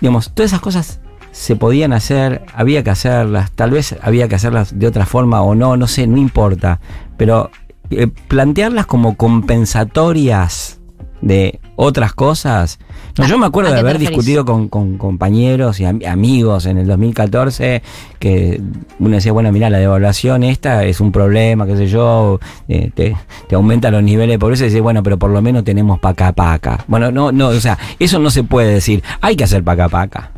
digamos, 0.01 0.31
todas 0.33 0.51
esas 0.51 0.61
cosas 0.61 0.99
se 1.31 1.55
podían 1.55 1.93
hacer, 1.93 2.45
había 2.53 2.83
que 2.83 2.91
hacerlas, 2.91 3.51
tal 3.51 3.71
vez 3.71 3.95
había 4.01 4.27
que 4.27 4.35
hacerlas 4.35 4.77
de 4.77 4.85
otra 4.87 5.05
forma 5.05 5.41
o 5.41 5.55
no, 5.55 5.77
no 5.77 5.87
sé, 5.87 6.05
no 6.05 6.17
importa, 6.17 6.79
pero 7.17 7.49
eh, 7.89 8.07
plantearlas 8.27 8.85
como 8.85 9.17
compensatorias 9.17 10.79
de 11.21 11.59
otras 11.75 12.13
cosas. 12.13 12.79
No, 13.17 13.25
¿A- 13.25 13.27
yo 13.27 13.37
me 13.37 13.45
acuerdo 13.45 13.69
a 13.69 13.73
de 13.73 13.79
haber 13.81 13.99
discutido 13.99 14.43
con, 14.43 14.69
con 14.69 14.97
compañeros 14.97 15.79
y 15.79 15.85
am- 15.85 15.99
amigos 16.07 16.65
en 16.65 16.77
el 16.79 16.87
2014 16.87 17.83
que 18.17 18.59
uno 18.99 19.15
decía, 19.15 19.31
bueno, 19.31 19.51
mira, 19.51 19.69
la 19.69 19.77
devaluación 19.77 20.43
esta 20.43 20.83
es 20.83 20.99
un 20.99 21.11
problema, 21.11 21.65
qué 21.67 21.77
sé 21.77 21.87
yo, 21.87 22.39
eh, 22.67 22.89
te, 22.95 23.15
te 23.47 23.55
aumenta 23.55 23.91
los 23.91 24.01
niveles 24.01 24.33
de 24.35 24.39
pobreza 24.39 24.63
y 24.63 24.67
dice, 24.69 24.81
bueno, 24.81 25.03
pero 25.03 25.19
por 25.19 25.29
lo 25.29 25.41
menos 25.41 25.63
tenemos 25.63 25.99
paca 25.99 26.31
paca. 26.31 26.83
Bueno, 26.87 27.11
no, 27.11 27.31
no, 27.31 27.49
o 27.49 27.59
sea, 27.59 27.77
eso 27.99 28.17
no 28.19 28.31
se 28.31 28.43
puede 28.43 28.73
decir, 28.73 29.03
hay 29.21 29.35
que 29.35 29.43
hacer 29.43 29.63
paca 29.63 29.89
paca. 29.89 30.31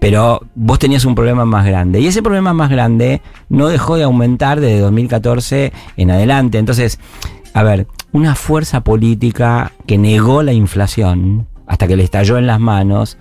Pero 0.00 0.42
vos 0.54 0.78
tenías 0.78 1.04
un 1.06 1.14
problema 1.14 1.44
más 1.46 1.64
grande. 1.64 1.98
Y 2.00 2.06
ese 2.08 2.22
problema 2.22 2.52
más 2.52 2.68
grande 2.68 3.22
no 3.48 3.68
dejó 3.68 3.96
de 3.96 4.02
aumentar 4.02 4.60
desde 4.60 4.80
2014 4.80 5.72
en 5.96 6.10
adelante. 6.10 6.58
Entonces, 6.58 6.98
a 7.54 7.62
ver, 7.62 7.86
una 8.14 8.34
fuerza 8.34 8.80
política 8.82 9.72
que 9.86 9.98
negó 9.98 10.42
la 10.42 10.52
inflación 10.52 11.46
hasta 11.66 11.86
que 11.88 11.96
le 11.96 12.04
estalló 12.04 12.38
en 12.38 12.46
las 12.46 12.60
manos, 12.60 13.18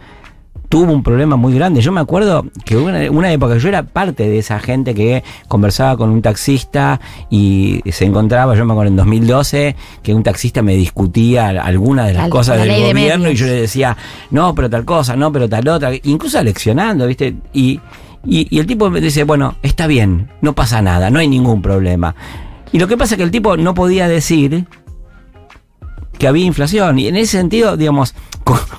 tuvo 0.70 0.92
un 0.94 1.02
problema 1.02 1.36
muy 1.36 1.54
grande. 1.56 1.82
Yo 1.82 1.92
me 1.92 2.00
acuerdo 2.00 2.46
que 2.64 2.78
una, 2.78 3.10
una 3.10 3.32
época, 3.32 3.58
yo 3.58 3.70
era 3.70 3.84
parte 3.84 4.30
de 4.30 4.38
esa 4.38 4.60
gente 4.60 4.94
que 4.94 5.24
conversaba 5.48 5.98
con 5.98 6.10
un 6.12 6.22
taxista 6.22 7.00
y 7.32 7.82
se 7.92 8.06
encontraba, 8.06 8.56
yo 8.56 8.66
me 8.66 8.74
acuerdo 8.74 8.90
en 8.92 8.96
2012, 8.98 9.76
que 10.04 10.14
un 10.14 10.22
taxista 10.24 10.62
me 10.62 10.76
discutía 10.76 11.48
alguna 11.50 12.06
de 12.06 12.14
las 12.14 12.24
La- 12.26 12.30
cosas 12.30 12.58
la 12.60 12.66
del 12.66 12.76
de 12.82 12.88
gobierno 12.94 13.30
y 13.32 13.36
yo 13.36 13.46
le 13.48 13.54
decía, 13.62 13.98
no, 14.30 14.54
pero 14.54 14.70
tal 14.70 14.86
cosa, 14.86 15.16
no, 15.16 15.32
pero 15.32 15.50
tal 15.50 15.68
otra, 15.70 15.92
incluso 16.04 16.38
aleccionando, 16.38 17.08
¿viste? 17.08 17.36
Y, 17.52 17.80
y, 18.26 18.48
y 18.56 18.60
el 18.60 18.68
tipo 18.68 18.90
me 18.92 19.02
dice, 19.02 19.24
bueno, 19.24 19.56
está 19.64 19.88
bien, 19.88 20.30
no 20.42 20.54
pasa 20.54 20.82
nada, 20.84 21.10
no 21.10 21.18
hay 21.20 21.28
ningún 21.28 21.62
problema. 21.64 22.16
Y 22.72 22.80
lo 22.80 22.88
que 22.88 22.98
pasa 22.98 23.14
es 23.14 23.18
que 23.18 23.24
el 23.24 23.32
tipo 23.32 23.56
no 23.58 23.76
podía 23.76 24.08
decir 24.08 24.66
que 26.24 26.28
había 26.30 26.46
inflación. 26.46 27.00
Y 27.00 27.08
en 27.10 27.18
ese 27.18 27.38
sentido, 27.38 27.76
digamos, 27.76 28.16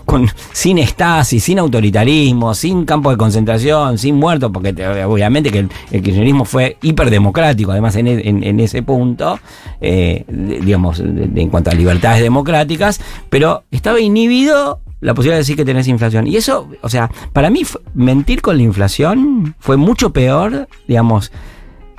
con, 0.06 0.26
sin 0.52 0.78
estasis, 0.78 1.44
sin 1.44 1.58
autoritarismo, 1.58 2.54
sin 2.54 2.86
campo 2.86 3.10
de 3.10 3.18
concentración, 3.18 3.98
sin 3.98 4.14
muertos, 4.16 4.50
porque 4.50 4.72
te- 4.72 5.04
obviamente 5.04 5.50
que 5.50 5.58
el, 5.58 5.68
el 5.90 6.02
kirchnerismo 6.02 6.46
fue 6.46 6.78
hiperdemocrático, 6.80 7.70
además 7.70 7.96
en, 7.96 8.06
e- 8.06 8.64
ese 8.64 8.82
punto, 8.82 9.38
eh, 9.82 10.24
digamos, 10.26 11.00
en 11.00 11.50
cuanto 11.50 11.68
a 11.68 11.74
libertades 11.74 12.22
democráticas, 12.22 12.98
pero 13.28 13.64
estaba 13.70 14.00
inhibido 14.00 14.80
la 15.02 15.12
posibilidad 15.12 15.36
de 15.36 15.40
decir 15.42 15.56
que 15.56 15.66
tenés 15.66 15.86
inflación. 15.86 16.26
Y 16.26 16.36
eso, 16.36 16.66
o 16.80 16.88
sea, 16.88 17.10
para 17.34 17.50
mí 17.50 17.60
mentir 17.92 18.40
con 18.40 18.56
la 18.56 18.62
inflación 18.62 19.54
fue 19.58 19.76
mucho 19.76 20.14
peor, 20.14 20.66
digamos, 20.88 21.30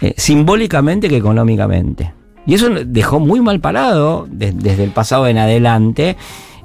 eh, 0.01 0.15
simbólicamente 0.17 1.07
que 1.07 1.17
económicamente. 1.17 2.13
Y 2.45 2.53
eso 2.53 2.69
dejó 2.85 3.19
muy 3.19 3.41
mal 3.41 3.59
parado 3.59 4.27
de- 4.29 4.51
desde 4.51 4.83
el 4.83 4.91
pasado 4.91 5.27
en 5.27 5.37
adelante. 5.37 6.15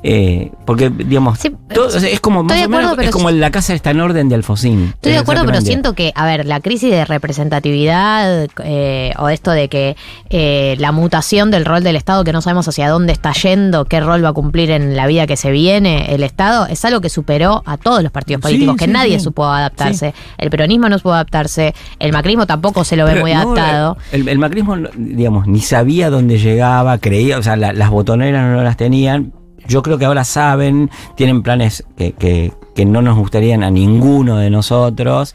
Eh, 0.02 0.50
porque, 0.64 0.88
digamos, 0.90 1.38
Sí, 1.38 1.50
todo- 1.74 1.88
o 1.88 1.90
sea, 1.90 2.08
es 2.08 2.20
como, 2.20 2.42
más 2.42 2.56
o 2.64 2.68
menos, 2.68 2.92
acuerdo, 2.92 3.02
es 3.02 3.10
como 3.10 3.30
la 3.30 3.50
casa 3.50 3.74
está 3.74 3.90
en 3.90 4.00
orden 4.00 4.28
de 4.28 4.34
Alfonsín. 4.34 4.92
Estoy 4.94 5.12
de 5.12 5.18
acuerdo, 5.18 5.44
pero 5.46 5.60
siento 5.60 5.92
que, 5.94 6.12
a 6.14 6.24
ver, 6.26 6.46
la 6.46 6.60
crisis 6.60 6.90
de 6.90 7.04
representatividad 7.04 8.48
eh, 8.64 9.12
o 9.18 9.28
esto 9.28 9.50
de 9.50 9.68
que 9.68 9.96
eh, 10.30 10.76
la 10.78 10.92
mutación 10.92 11.50
del 11.50 11.64
rol 11.64 11.82
del 11.84 11.96
Estado, 11.96 12.24
que 12.24 12.32
no 12.32 12.40
sabemos 12.40 12.66
hacia 12.68 12.88
dónde 12.88 13.12
está 13.12 13.32
yendo, 13.32 13.84
qué 13.84 14.00
rol 14.00 14.24
va 14.24 14.30
a 14.30 14.32
cumplir 14.32 14.70
en 14.70 14.96
la 14.96 15.06
vida 15.06 15.26
que 15.26 15.36
se 15.36 15.50
viene 15.50 16.14
el 16.14 16.22
Estado, 16.22 16.66
es 16.66 16.84
algo 16.84 17.00
que 17.00 17.08
superó 17.10 17.62
a 17.66 17.76
todos 17.76 18.02
los 18.02 18.12
partidos 18.12 18.40
Sí, 18.40 18.42
políticos, 18.48 18.76
que 18.76 18.84
sí, 18.86 18.90
nadie 18.90 19.20
supo 19.20 19.44
adaptarse. 19.46 20.14
El 20.38 20.50
peronismo 20.50 20.88
no 20.88 20.96
supo 20.98 21.12
adaptarse, 21.12 21.74
el 21.98 22.12
macrismo 22.12 22.46
tampoco 22.46 22.84
se 22.84 22.96
lo 22.96 23.04
ve 23.04 23.20
muy 23.20 23.32
no, 23.34 23.40
adaptado. 23.40 23.96
El, 24.12 24.28
el 24.28 24.38
macrismo, 24.38 24.76
digamos, 24.96 25.46
ni 25.46 25.60
sabía 25.60 26.10
dónde 26.10 26.38
llegaba, 26.38 26.98
creía, 26.98 27.38
o 27.38 27.42
sea, 27.42 27.56
la- 27.56 27.72
las 27.72 27.90
botoneras 27.90 28.50
no 28.56 28.62
las 28.62 28.76
tenían. 28.76 29.32
Yo 29.70 29.82
creo 29.82 29.96
que 29.98 30.04
ahora 30.04 30.24
saben, 30.24 30.90
tienen 31.14 31.42
planes 31.42 31.84
que, 31.96 32.12
que- 32.12 32.52
que 32.74 32.84
no 32.84 33.02
nos 33.02 33.16
gustarían 33.16 33.62
a 33.62 33.70
ninguno 33.70 34.36
de 34.38 34.50
nosotros. 34.50 35.34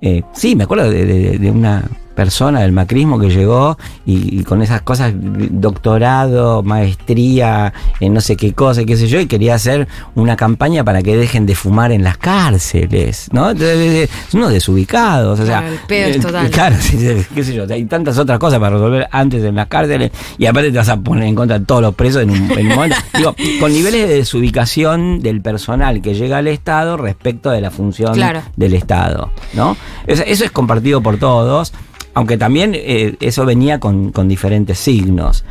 Eh, 0.00 0.22
sí, 0.32 0.56
me 0.56 0.64
acuerdo 0.64 0.90
de, 0.90 1.04
de- 1.06 1.38
de 1.38 1.50
una 1.50 1.84
persona 2.18 2.62
del 2.62 2.72
macrismo 2.72 3.16
que 3.20 3.30
llegó 3.30 3.78
y, 4.04 4.40
y 4.40 4.42
con 4.42 4.60
esas 4.60 4.82
cosas, 4.82 5.12
doctorado, 5.14 6.64
maestría, 6.64 7.72
en 8.00 8.12
no 8.12 8.20
sé 8.20 8.36
qué 8.36 8.54
cosa, 8.54 8.84
qué 8.84 8.96
sé 8.96 9.06
yo, 9.06 9.20
y 9.20 9.26
quería 9.26 9.54
hacer 9.54 9.86
una 10.16 10.34
campaña 10.34 10.82
para 10.82 11.00
que 11.00 11.16
dejen 11.16 11.46
de 11.46 11.54
fumar 11.54 11.92
en 11.92 12.02
las 12.02 12.18
cárceles, 12.18 13.28
¿no? 13.32 13.54
De- 13.54 14.08
unos 14.32 14.50
desubicados, 14.52 15.38
o 15.38 15.46
sea, 15.46 15.60
Claro, 15.60 15.74
el 15.74 15.80
pedo 15.86 16.08
es 16.08 16.16
eh, 16.16 16.20
total. 16.20 16.50
Claro, 16.50 16.76
qué 17.34 17.44
sé 17.44 17.54
yo, 17.54 17.66
hay 17.70 17.84
tantas 17.84 18.18
otras 18.18 18.38
cosas 18.40 18.58
para 18.58 18.70
resolver 18.74 19.06
antes 19.12 19.44
en 19.44 19.54
las 19.54 19.68
cárceles 19.68 20.10
y 20.38 20.46
aparte 20.46 20.72
te 20.72 20.78
vas 20.78 20.88
a 20.88 20.96
poner 20.96 21.24
en 21.28 21.36
contra 21.36 21.58
de 21.60 21.64
todos 21.66 21.82
los 21.82 21.94
presos 21.94 22.22
en 22.22 22.30
un, 22.30 22.50
en 22.50 22.66
un 22.66 22.74
momento. 22.74 22.96
Digo, 23.16 23.36
con 23.60 23.72
niveles 23.72 24.08
de 24.08 24.14
desubicación 24.16 25.20
del 25.20 25.40
personal 25.40 26.02
que 26.02 26.14
llega 26.14 26.38
al 26.38 26.48
Estado 26.48 26.96
respecto 26.96 27.50
de 27.50 27.60
la 27.60 27.70
función 27.70 28.14
Claro. 28.14 28.42
del 28.56 28.74
Estado, 28.74 29.30
¿no? 29.54 29.76
Eso 30.06 30.24
es 30.26 30.50
compartido 30.50 31.00
por 31.00 31.16
todos, 31.18 31.72
aunque 32.18 32.36
también 32.36 32.72
eh, 32.74 33.14
eso 33.20 33.46
venía 33.46 33.78
con, 33.78 34.10
con 34.10 34.26
diferentes 34.26 34.76
signos. 34.76 35.44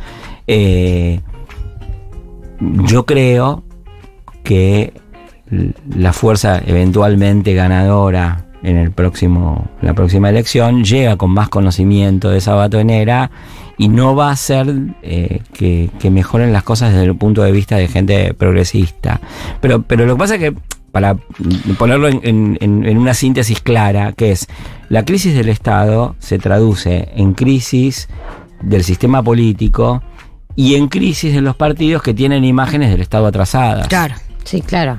Eh, 0.46 1.20
yo 2.60 3.06
creo 3.06 3.62
que 4.44 4.92
la 5.96 6.12
fuerza 6.12 6.60
eventualmente 6.66 7.54
ganadora 7.54 8.44
en 8.62 8.76
el 8.76 8.90
próximo 8.90 9.66
la 9.80 9.94
próxima 9.94 10.28
elección 10.28 10.84
llega 10.84 11.16
con 11.16 11.30
más 11.30 11.48
conocimiento 11.48 12.28
de 12.28 12.36
esa 12.36 12.54
batonera 12.54 13.30
y 13.78 13.88
no 13.88 14.14
va 14.14 14.30
a 14.30 14.36
ser 14.36 14.66
eh, 15.02 15.40
que, 15.54 15.88
que 15.98 16.10
mejoren 16.10 16.52
las 16.52 16.64
cosas 16.64 16.92
desde 16.92 17.06
el 17.06 17.16
punto 17.16 17.44
de 17.44 17.52
vista 17.52 17.76
de 17.76 17.88
gente 17.88 18.34
progresista 18.34 19.22
pero 19.62 19.80
pero 19.82 20.04
lo 20.04 20.16
que 20.16 20.18
pasa 20.18 20.34
es 20.34 20.40
que 20.40 20.54
para 20.92 21.16
ponerlo 21.78 22.08
en, 22.08 22.20
en- 22.24 22.58
en- 22.60 22.84
en 22.86 22.98
una 22.98 23.14
síntesis 23.14 23.60
clara 23.60 24.12
que 24.12 24.32
es 24.32 24.46
la 24.88 25.04
crisis 25.04 25.34
del 25.34 25.48
Estado 25.48 26.16
se 26.18 26.38
traduce 26.38 27.10
en 27.14 27.34
crisis 27.34 28.08
del 28.62 28.82
sistema 28.84 29.22
político 29.22 30.02
y 30.56 30.74
en 30.74 30.88
crisis 30.88 31.34
de 31.34 31.40
los 31.40 31.54
partidos 31.56 32.02
que 32.02 32.14
tienen 32.14 32.44
imágenes 32.44 32.90
del 32.90 33.00
Estado 33.00 33.26
atrasadas. 33.26 33.86
Claro. 33.88 34.14
Sí, 34.44 34.62
claro. 34.62 34.98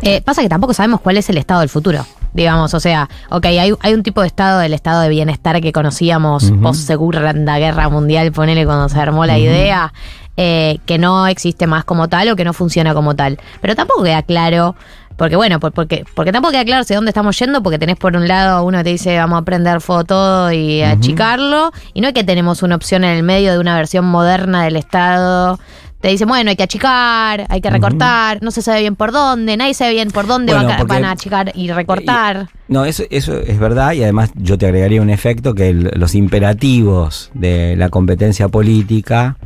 Eh, 0.00 0.22
pasa 0.22 0.40
que 0.40 0.48
tampoco 0.48 0.72
sabemos 0.72 1.00
cuál 1.02 1.18
es 1.18 1.28
el 1.28 1.36
estado 1.36 1.60
del 1.60 1.68
futuro. 1.68 2.06
Digamos, 2.32 2.72
o 2.72 2.80
sea, 2.80 3.08
ok, 3.30 3.44
hay, 3.46 3.72
hay 3.80 3.92
un 3.94 4.02
tipo 4.02 4.22
de 4.22 4.26
estado 4.28 4.60
del 4.60 4.72
estado 4.72 5.02
de 5.02 5.10
bienestar 5.10 5.60
que 5.60 5.72
conocíamos 5.72 6.44
Ujú. 6.44 6.60
post 6.62 6.86
Segunda 6.86 7.58
Guerra 7.58 7.88
Mundial, 7.90 8.32
ponele 8.32 8.64
cuando 8.64 8.88
se 8.88 8.98
armó 8.98 9.26
la 9.26 9.38
idea, 9.38 9.92
eh, 10.38 10.78
que 10.86 10.96
no 10.98 11.26
existe 11.26 11.66
más 11.66 11.84
como 11.84 12.08
tal 12.08 12.30
o 12.30 12.36
que 12.36 12.44
no 12.44 12.54
funciona 12.54 12.94
como 12.94 13.14
tal. 13.14 13.38
Pero 13.60 13.76
tampoco 13.76 14.04
queda 14.04 14.22
claro, 14.22 14.74
porque 15.18 15.36
bueno, 15.36 15.60
por- 15.60 15.72
porque, 15.72 16.04
porque 16.14 16.32
tampoco 16.32 16.52
queda 16.52 16.64
claro 16.64 16.80
hacia 16.82 16.96
dónde 16.96 17.10
estamos 17.10 17.38
yendo, 17.38 17.62
porque 17.62 17.78
tenés 17.78 17.96
por 17.96 18.16
un 18.16 18.26
lado 18.26 18.64
uno 18.64 18.78
que 18.78 18.84
te 18.84 18.90
dice 18.90 19.18
vamos 19.18 19.40
a 19.40 19.44
prender 19.44 19.82
fuego 19.82 20.04
todo 20.04 20.50
y 20.52 20.80
achicarlo, 20.82 21.72
y 21.92 22.00
no 22.00 22.08
es 22.08 22.14
que 22.14 22.24
tenemos 22.24 22.62
una 22.62 22.76
opción 22.76 23.04
en 23.04 23.16
el 23.16 23.22
medio 23.22 23.52
de 23.52 23.58
una 23.58 23.76
versión 23.76 24.06
moderna 24.06 24.64
del 24.64 24.76
estado. 24.76 25.58
Te 26.00 26.06
dice, 26.10 26.26
bueno, 26.26 26.48
hay 26.50 26.54
que 26.54 26.62
achicar, 26.62 27.46
hay 27.48 27.60
que 27.60 27.70
recortar, 27.70 28.38
no 28.40 28.52
se 28.52 28.62
sabe 28.62 28.82
bien 28.82 28.94
por 28.94 29.10
dónde, 29.10 29.56
nadie 29.56 29.74
sabe 29.74 29.94
bien 29.94 30.12
por 30.12 30.28
dónde 30.28 30.52
Bueno, 30.52 30.68
va 30.68 30.74
a- 30.76 30.78
porque- 30.78 30.92
van 30.94 31.04
a 31.04 31.10
achicar 31.10 31.50
y 31.56 31.72
recortar. 31.72 32.46
No, 32.68 32.84
eso, 32.84 33.02
eso 33.10 33.36
es 33.36 33.58
verdad 33.58 33.94
y 33.94 34.04
además 34.04 34.30
yo 34.36 34.56
te 34.56 34.66
agregaría 34.66 35.02
un 35.02 35.10
efecto 35.10 35.54
que 35.56 35.70
el- 35.70 35.90
los 35.96 36.14
imperativos 36.14 37.30
de 37.34 37.74
la 37.76 37.88
competencia 37.88 38.46
política 38.48 39.36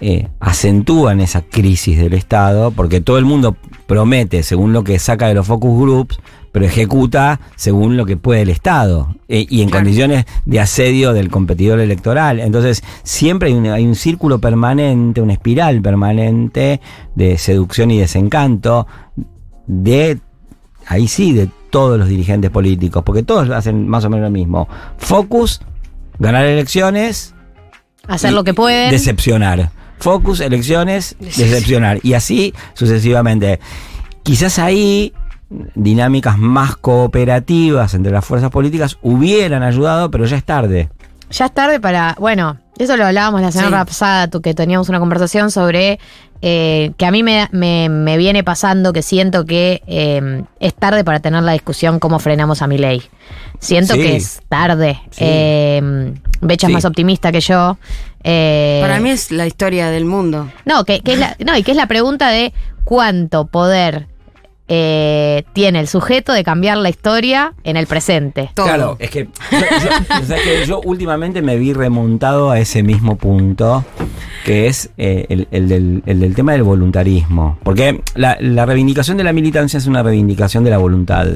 eh, 0.00 0.28
acentúan 0.40 1.20
esa 1.20 1.40
crisis 1.42 1.98
del 1.98 2.14
Estado 2.14 2.70
porque 2.72 3.00
todo 3.00 3.16
el 3.18 3.24
mundo 3.24 3.56
promete 3.86 4.42
según 4.42 4.72
lo 4.72 4.84
que 4.84 4.98
saca 4.98 5.28
de 5.28 5.34
los 5.34 5.46
focus 5.46 5.80
groups, 5.80 6.18
pero 6.52 6.64
ejecuta 6.64 7.40
según 7.54 7.96
lo 7.96 8.06
que 8.06 8.16
puede 8.16 8.42
el 8.42 8.48
Estado 8.48 9.14
eh, 9.28 9.46
y 9.48 9.62
en 9.62 9.68
Claro. 9.68 9.84
condiciones 9.84 10.24
de 10.44 10.60
asedio 10.60 11.12
del 11.12 11.30
competidor 11.30 11.80
electoral. 11.80 12.40
Entonces 12.40 12.82
siempre 13.02 13.48
hay 13.48 13.54
un, 13.54 13.66
hay 13.66 13.84
un 13.86 13.94
círculo 13.94 14.38
permanente, 14.38 15.20
una 15.20 15.34
espiral 15.34 15.80
permanente 15.82 16.80
de 17.14 17.38
seducción 17.38 17.90
y 17.90 17.98
desencanto 17.98 18.86
de 19.66 20.18
ahí 20.86 21.08
sí, 21.08 21.32
de 21.32 21.48
todos 21.70 21.98
los 21.98 22.08
dirigentes 22.08 22.50
políticos, 22.50 23.02
porque 23.04 23.22
todos 23.22 23.50
hacen 23.50 23.86
más 23.86 24.04
o 24.04 24.10
menos 24.10 24.24
lo 24.24 24.30
mismo. 24.30 24.68
Focus, 24.98 25.60
ganar 26.18 26.46
elecciones, 26.46 27.34
Hacer 28.08 28.32
lo 28.32 28.44
que 28.44 28.54
pueden. 28.54 28.90
Decepcionar. 28.90 29.70
Focus, 29.98 30.40
elecciones, 30.40 31.16
decepcionar. 31.20 31.98
Y 32.02 32.14
así 32.14 32.54
sucesivamente. 32.74 33.60
Quizás 34.22 34.58
ahí 34.58 35.12
dinámicas 35.74 36.36
más 36.38 36.76
cooperativas 36.76 37.94
entre 37.94 38.12
las 38.12 38.24
fuerzas 38.24 38.50
políticas 38.50 38.98
hubieran 39.02 39.62
ayudado, 39.62 40.10
pero 40.10 40.24
ya 40.26 40.36
es 40.36 40.44
tarde. 40.44 40.88
Ya 41.30 41.46
es 41.46 41.54
tarde 41.54 41.80
para. 41.80 42.16
Bueno, 42.18 42.58
eso 42.78 42.96
lo 42.96 43.06
hablábamos 43.06 43.40
la 43.40 43.50
semana 43.52 43.80
Sí. 43.82 43.86
pasada, 43.88 44.28
tú, 44.28 44.40
que 44.40 44.54
teníamos 44.54 44.88
una 44.88 44.98
conversación 45.00 45.50
sobre 45.50 45.98
eh, 46.42 46.92
que 46.98 47.06
a 47.06 47.10
mí 47.10 47.22
me, 47.22 47.48
me- 47.50 47.88
me 47.88 48.16
viene 48.18 48.44
pasando 48.44 48.92
que 48.92 49.00
siento 49.02 49.46
que 49.46 49.82
eh, 49.86 50.42
es 50.60 50.74
tarde 50.74 51.02
para 51.02 51.18
tener 51.20 51.42
la 51.42 51.52
discusión 51.52 51.98
cómo 51.98 52.18
frenamos 52.18 52.60
a 52.60 52.66
mi 52.66 52.76
ley. 52.76 53.02
Siento 53.58 53.94
Sí. 53.94 54.00
que 54.02 54.16
es 54.16 54.42
tarde. 54.48 55.00
Sí. 55.10 55.24
Eh, 55.26 56.12
Becha 56.42 56.66
es 56.66 56.72
más 56.74 56.84
optimista 56.84 57.32
que 57.32 57.40
yo. 57.40 57.78
Eh, 58.28 58.80
Para 58.82 58.98
mí 58.98 59.10
es 59.10 59.30
la 59.30 59.46
historia 59.46 59.88
del 59.90 60.04
mundo. 60.04 60.50
No, 60.64 60.84
que, 60.84 61.00
que 61.00 61.12
es 61.12 61.18
la, 61.20 61.36
no, 61.46 61.56
y 61.56 61.62
que 61.62 61.70
es 61.70 61.76
la 61.76 61.86
pregunta 61.86 62.28
de 62.30 62.52
cuánto 62.84 63.46
poder 63.46 64.08
eh, 64.68 65.44
tiene 65.52 65.78
el 65.78 65.86
sujeto 65.86 66.32
de 66.32 66.42
cambiar 66.42 66.76
la 66.78 66.88
historia 66.88 67.52
en 67.62 67.76
el 67.76 67.86
presente. 67.86 68.50
Todo. 68.54 68.66
Claro, 68.66 68.96
es 68.98 69.10
que 69.10 69.28
yo, 69.52 69.58
yo- 69.60 70.18
o 70.20 70.24
sea, 70.24 70.38
que 70.42 70.66
yo 70.66 70.80
últimamente 70.84 71.40
me 71.40 71.56
vi 71.56 71.72
remontado 71.72 72.50
a 72.50 72.58
ese 72.58 72.82
mismo 72.82 73.16
punto, 73.16 73.84
que 74.44 74.66
es 74.66 74.90
eh, 74.98 75.26
el, 75.28 75.46
el 75.52 75.68
del, 75.68 76.02
el 76.06 76.18
del 76.18 76.34
tema 76.34 76.50
del 76.52 76.64
voluntarismo. 76.64 77.58
Porque 77.62 78.02
la, 78.16 78.36
la 78.40 78.66
reivindicación 78.66 79.16
de 79.18 79.22
la 79.24 79.32
militancia 79.32 79.78
es 79.78 79.86
una 79.86 80.02
reivindicación 80.02 80.64
de 80.64 80.70
la 80.70 80.78
voluntad. 80.78 81.28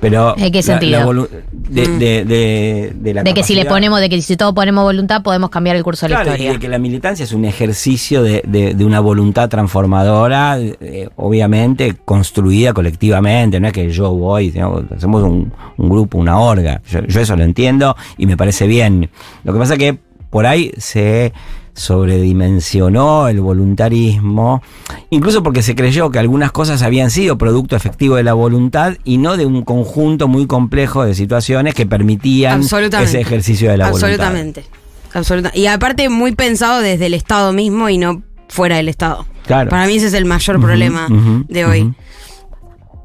Pero 0.00 0.36
¿En 0.36 0.52
qué 0.52 0.58
la- 0.58 0.62
sentido? 0.62 1.12
la 1.12 1.26
de, 1.52 1.88
Mm. 1.88 1.98
de- 1.98 2.24
de- 2.24 2.92
de 2.94 3.14
la 3.14 3.22
De 3.22 3.32
que 3.34 3.42
si 3.42 3.54
le 3.54 3.64
ponemos, 3.64 3.98
de 4.00 4.08
que 4.08 4.20
si 4.20 4.36
todos 4.36 4.52
ponemos 4.54 4.84
voluntad, 4.84 5.22
podemos 5.22 5.48
cambiar 5.50 5.74
el 5.76 5.82
curso 5.82 6.06
de 6.06 6.10
la 6.10 6.16
Claro, 6.16 6.30
y 6.30 6.32
historia. 6.34 6.52
de 6.52 6.58
que 6.58 6.68
la 6.68 6.78
militancia 6.78 7.24
es 7.24 7.32
un 7.32 7.44
ejercicio 7.44 8.22
de, 8.22 8.76
una 8.84 9.00
voluntad 9.00 9.48
transformadora, 9.48 10.58
eh, 10.60 11.08
obviamente 11.16 11.96
construida 12.04 12.72
colectivamente, 12.72 13.58
no 13.58 13.66
es 13.68 13.72
que 13.72 13.90
yo 13.90 14.12
voy, 14.12 14.52
sino 14.52 14.84
hacemos 14.94 15.22
un, 15.22 15.52
un 15.76 15.88
grupo, 15.88 16.18
una 16.18 16.38
orga. 16.38 16.82
Yo, 16.88 17.00
yo 17.06 17.20
eso 17.20 17.34
lo 17.36 17.42
entiendo 17.44 17.96
y 18.18 18.26
me 18.26 18.36
parece 18.36 18.66
bien. 18.66 19.08
Lo 19.44 19.52
que 19.52 19.58
pasa 19.58 19.72
es 19.74 19.78
que 19.78 19.98
por 20.30 20.46
ahí 20.46 20.72
se 20.76 21.32
sobredimensionó 21.76 23.28
el 23.28 23.40
voluntarismo, 23.40 24.62
incluso 25.10 25.42
porque 25.42 25.62
se 25.62 25.74
creyó 25.74 26.10
que 26.10 26.18
algunas 26.18 26.50
cosas 26.50 26.82
habían 26.82 27.10
sido 27.10 27.38
producto 27.38 27.76
efectivo 27.76 28.16
de 28.16 28.22
la 28.22 28.32
voluntad 28.32 28.94
y 29.04 29.18
no 29.18 29.36
de 29.36 29.46
un 29.46 29.62
conjunto 29.62 30.26
muy 30.26 30.46
complejo 30.46 31.04
de 31.04 31.14
situaciones 31.14 31.74
que 31.74 31.86
permitían 31.86 32.60
Absolutamente. 32.60 33.10
ese 33.10 33.20
ejercicio 33.20 33.70
de 33.70 33.76
la 33.76 33.90
voluntad. 33.90 34.10
Absolutamente. 34.10 34.64
Absoluta. 35.12 35.50
Y 35.54 35.66
aparte 35.66 36.08
muy 36.08 36.34
pensado 36.34 36.80
desde 36.80 37.06
el 37.06 37.14
Estado 37.14 37.52
mismo 37.52 37.88
y 37.88 37.98
no 37.98 38.22
fuera 38.48 38.76
del 38.76 38.88
Estado. 38.88 39.26
Claro. 39.46 39.70
Para 39.70 39.86
mí 39.86 39.94
ese 39.96 40.06
es 40.06 40.14
el 40.14 40.24
mayor 40.24 40.60
problema 40.60 41.06
de 41.48 41.64
hoy. 41.64 41.94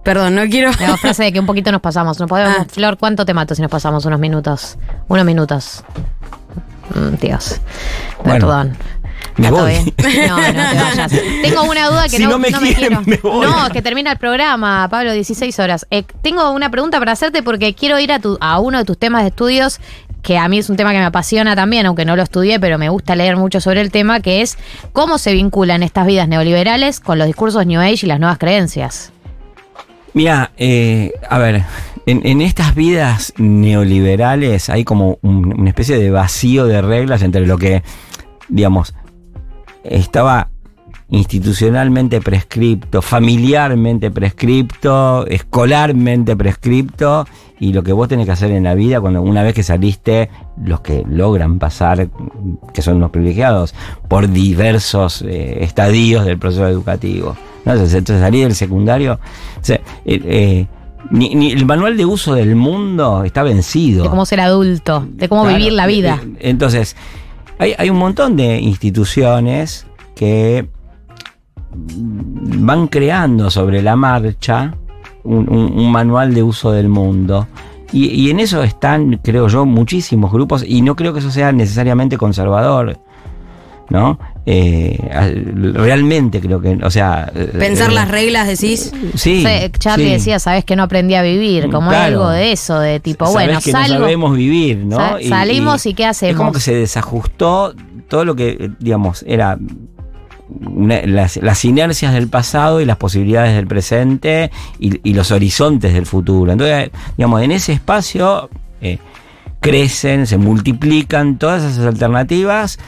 Perdón, 0.04 0.34
no 0.34 0.42
quiero... 0.48 0.72
La 0.80 0.98
frase 0.98 1.24
de 1.26 1.32
que 1.32 1.40
un 1.40 1.46
poquito 1.46 1.72
nos 1.72 1.82
pasamos. 1.82 2.20
¿No 2.20 2.26
podemos, 2.28 2.56
Ah. 2.60 2.66
Flor, 2.68 2.98
¿cuánto 2.98 3.24
te 3.26 3.34
mato 3.36 3.54
si 3.54 3.62
nos 3.62 3.70
pasamos 3.70 4.04
unos 4.06 4.20
minutos? 4.20 4.78
Unos 5.08 5.26
minutos. 5.26 5.84
Mm, 6.94 7.16
Dios. 7.20 7.60
Bueno, 8.24 8.48
Perdón. 8.48 8.78
me 9.38 9.52
voy. 9.52 9.72
bien. 9.72 9.94
No, 10.28 10.38
no 10.38 10.44
te 10.44 10.76
vayas. 10.76 11.12
Tengo 11.42 11.64
una 11.64 11.88
duda 11.90 12.04
que 12.04 12.18
Si 12.18 12.24
no, 12.24 12.30
no 12.32 12.40
me 12.40 12.48
quieren, 12.52 12.76
quiero. 12.76 13.02
me 13.06 13.18
voy. 13.18 13.46
No, 13.48 13.70
que 13.72 13.82
termina 13.82 14.12
el 14.12 14.18
programa, 14.18 14.88
Pablo, 14.90 15.14
16 15.14 15.58
horas. 15.60 15.86
Eh, 15.90 16.04
tengo 16.22 16.52
una 16.52 16.70
pregunta 16.70 17.00
para 17.00 17.12
hacerte 17.14 17.42
porque 17.44 17.74
quiero 17.74 18.00
ir 18.00 18.12
a, 18.12 18.20
tu, 18.20 18.38
a 18.42 18.60
uno 18.60 18.78
de 18.80 18.86
tus 18.86 18.98
temas 18.98 19.24
de 19.24 19.30
estudios 19.30 19.80
que 20.22 20.38
a 20.38 20.48
mí 20.48 20.60
es 20.60 20.70
un 20.70 20.76
tema 20.78 20.92
que 20.92 21.00
me 21.00 21.06
apasiona 21.06 21.56
también, 21.56 21.88
aunque 21.88 22.06
no 22.06 22.16
lo 22.16 22.22
estudié, 22.22 22.60
pero 22.60 22.78
me 22.78 22.90
gusta 22.90 23.16
leer 23.16 23.38
mucho 23.38 23.60
sobre 23.60 23.82
el 23.82 23.90
tema, 23.90 24.20
que 24.20 24.42
es 24.42 24.56
cómo 24.94 25.18
se 25.18 25.34
vinculan 25.34 25.82
estas 25.82 26.06
vidas 26.06 26.28
neoliberales 26.28 27.00
con 27.00 27.18
los 27.18 27.26
discursos 27.26 27.66
New 27.66 27.82
Age 27.82 28.02
y 28.04 28.06
las 28.06 28.20
nuevas 28.20 28.38
creencias. 28.38 29.12
Mira, 30.14 30.52
eh, 30.58 31.12
a 31.28 31.40
ver, 31.40 31.64
en, 32.06 32.42
estas 32.42 32.76
vidas 32.76 33.34
neoliberales 33.38 34.70
hay 34.70 34.84
como 34.84 35.20
un- 35.22 35.60
una 35.60 35.70
especie 35.70 35.98
de 35.98 36.12
vacío 36.12 36.66
de 36.66 36.82
reglas 36.82 37.22
entre 37.22 37.46
lo 37.46 37.58
que, 37.58 37.84
digamos, 38.50 38.94
estaba 39.84 40.50
institucionalmente 41.10 42.22
prescripto, 42.22 43.02
familiarmente 43.02 44.12
prescripto, 44.12 45.28
escolarmente 45.28 46.38
prescripto, 46.38 47.28
y 47.60 47.74
lo 47.74 47.84
que 47.84 47.92
vos 47.92 48.08
tenés 48.08 48.26
que 48.26 48.32
hacer 48.32 48.52
en 48.52 48.64
la 48.64 48.76
vida 48.76 49.02
cuando 49.02 49.22
una 49.22 49.44
vez 49.44 49.54
que 49.54 49.62
saliste, 49.62 50.30
los 50.64 50.80
que 50.80 51.04
logran 51.08 51.60
pasar, 51.60 52.08
que 52.74 52.82
son 52.82 52.96
unos 52.96 53.12
privilegiados, 53.12 53.76
por 54.08 54.30
diversos 54.30 55.22
eh, 55.22 55.58
estadios 55.64 56.26
del 56.26 56.40
proceso 56.40 56.66
educativo. 56.68 57.36
Entonces, 57.66 57.94
entonces 57.94 58.22
salir 58.22 58.46
del 58.46 58.56
secundario, 58.56 59.20
eh, 59.68 59.82
eh, 60.06 60.66
ni, 61.10 61.34
ni 61.36 61.52
el 61.52 61.66
manual 61.66 61.98
de 61.98 62.06
uso 62.06 62.34
del 62.36 62.56
mundo 62.56 63.24
está 63.24 63.44
vencido. 63.44 64.04
De 64.04 64.10
cómo 64.10 64.26
ser 64.26 64.40
adulto, 64.42 65.06
de 65.14 65.28
cómo 65.30 65.44
Claro, 65.44 65.58
vivir 65.58 65.74
la 65.74 65.88
vida. 65.88 66.22
Entonces, 66.40 66.96
hay, 67.60 67.74
hay 67.78 67.90
un 67.90 67.98
montón 67.98 68.36
de 68.36 68.60
instituciones 68.60 69.86
que 70.16 70.68
van 71.74 72.88
creando 72.88 73.50
sobre 73.50 73.82
la 73.82 73.96
marcha 73.96 74.76
un, 75.24 75.50
un- 75.50 75.74
un 75.80 75.92
manual 75.92 76.34
de 76.34 76.44
uso 76.44 76.72
del 76.72 76.90
mundo. 76.90 77.48
Y, 77.94 78.08
y 78.08 78.30
en 78.30 78.40
eso 78.40 78.64
están, 78.64 79.20
creo 79.24 79.48
yo, 79.48 79.66
muchísimos 79.66 80.32
grupos, 80.32 80.64
y 80.66 80.82
no 80.82 80.96
creo 80.96 81.14
que 81.14 81.20
eso 81.20 81.32
sea 81.32 81.52
necesariamente 81.52 82.18
conservador. 82.18 82.98
¿No? 83.92 84.18
Eh, 84.46 84.98
al- 85.14 85.74
realmente 85.76 86.40
creo 86.40 86.62
que, 86.62 86.80
o 86.82 86.90
sea. 86.90 87.30
eh, 87.36 87.52
Pensar 87.60 87.92
eh, 87.92 87.94
las 87.94 88.08
reglas, 88.10 88.48
decís. 88.48 88.92
Sí. 89.16 89.44
Sí, 89.44 89.46
Charlie 89.78 90.06
sí. 90.06 90.12
decía, 90.14 90.40
sabes 90.40 90.64
que 90.64 90.76
no 90.78 90.84
aprendí 90.84 91.14
a 91.16 91.22
vivir, 91.22 91.70
como 91.70 91.90
Claro. 91.90 92.06
algo 92.24 92.30
de 92.30 92.54
eso, 92.54 92.80
de 92.80 93.00
tipo, 93.02 93.26
Sabés 93.26 93.48
bueno, 93.48 93.60
que 93.62 93.72
salgo. 93.72 93.96
no 93.96 94.00
sabemos 94.00 94.36
vivir, 94.38 94.78
¿no? 94.86 94.96
Sa- 94.96 95.18
salimos 95.28 95.86
y 95.86 95.94
¿qué 95.94 96.08
Es 96.10 96.18
como 96.20 96.30
hacemos? 96.30 96.54
que 96.54 96.60
se 96.62 96.74
desajustó 96.74 97.74
todo 98.08 98.24
lo 98.24 98.34
que, 98.36 98.72
digamos, 98.80 99.24
era 99.28 99.60
una- 100.66 101.02
las, 101.06 101.38
las 101.38 101.64
inercias 101.66 102.14
del 102.14 102.28
pasado 102.30 102.80
y 102.82 102.86
las 102.86 102.98
posibilidades 102.98 103.56
del 103.56 103.68
presente 103.68 104.52
y, 104.80 105.00
y 105.10 105.14
los 105.14 105.32
horizontes 105.32 105.94
del 105.94 106.06
futuro. 106.06 106.52
Entonces, 106.54 106.92
digamos, 107.18 107.42
en 107.42 107.52
ese 107.52 107.74
espacio 107.74 108.50
eh, 108.82 109.00
crecen, 109.60 110.26
se 110.28 110.38
multiplican 110.38 111.38
todas 111.38 111.64
esas 111.64 111.86
alternativas 111.86 112.80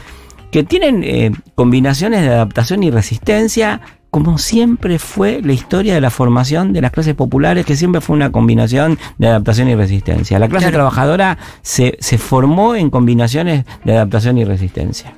que 0.54 0.62
tienen 0.62 1.02
eh, 1.02 1.32
combinaciones 1.56 2.22
de 2.22 2.28
adaptación 2.28 2.84
y 2.84 2.90
resistencia, 2.92 3.80
como 4.10 4.38
siempre 4.38 5.00
fue 5.00 5.40
la 5.42 5.52
historia 5.52 5.94
de 5.94 6.00
la 6.00 6.10
formación 6.10 6.72
de 6.72 6.80
las 6.80 6.92
clases 6.92 7.16
populares, 7.16 7.66
que 7.66 7.74
siempre 7.74 8.00
fue 8.00 8.14
una 8.14 8.30
combinación 8.30 8.96
de 9.18 9.26
adaptación 9.26 9.66
y 9.68 9.74
resistencia. 9.74 10.38
La 10.38 10.46
clase 10.46 10.66
Claro. 10.66 10.76
trabajadora 10.76 11.38
se, 11.62 11.96
se 11.98 12.18
formó 12.18 12.76
en 12.76 12.88
combinaciones 12.90 13.64
de 13.84 13.96
adaptación 13.96 14.38
y 14.38 14.44
resistencia. 14.44 15.14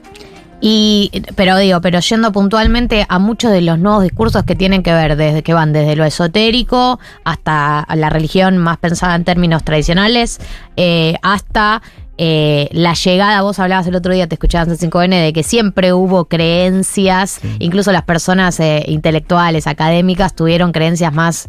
Y, 0.62 1.10
pero 1.34 1.58
digo, 1.58 1.82
pero 1.82 2.00
yendo 2.00 2.32
puntualmente 2.32 3.04
a 3.06 3.18
muchos 3.18 3.52
de 3.52 3.60
los 3.60 3.78
nuevos 3.78 4.02
discursos 4.04 4.42
que 4.44 4.54
tienen 4.56 4.82
que 4.82 4.94
ver 4.94 5.16
desde 5.16 5.42
que 5.42 5.52
van 5.52 5.74
desde 5.74 5.96
lo 5.96 6.04
esotérico 6.06 6.98
hasta 7.24 7.86
la 7.94 8.08
religión 8.08 8.56
más 8.56 8.78
pensada 8.78 9.14
en 9.16 9.24
términos 9.24 9.64
tradicionales, 9.64 10.40
eh, 10.78 11.16
hasta 11.20 11.82
eh, 12.18 12.68
la 12.72 12.94
llegada, 12.94 13.42
vos 13.42 13.58
hablabas 13.58 13.86
el 13.86 13.94
otro 13.94 14.12
día, 14.12 14.26
te 14.26 14.34
escuchabas 14.34 14.68
en 14.68 14.90
5N, 14.90 15.22
de 15.22 15.32
que 15.32 15.42
siempre 15.42 15.92
hubo 15.92 16.26
creencias, 16.26 17.40
incluso 17.58 17.92
las 17.92 18.04
personas 18.04 18.58
eh, 18.60 18.84
intelectuales, 18.86 19.66
académicas, 19.66 20.34
tuvieron 20.34 20.72
creencias 20.72 21.12
más 21.12 21.48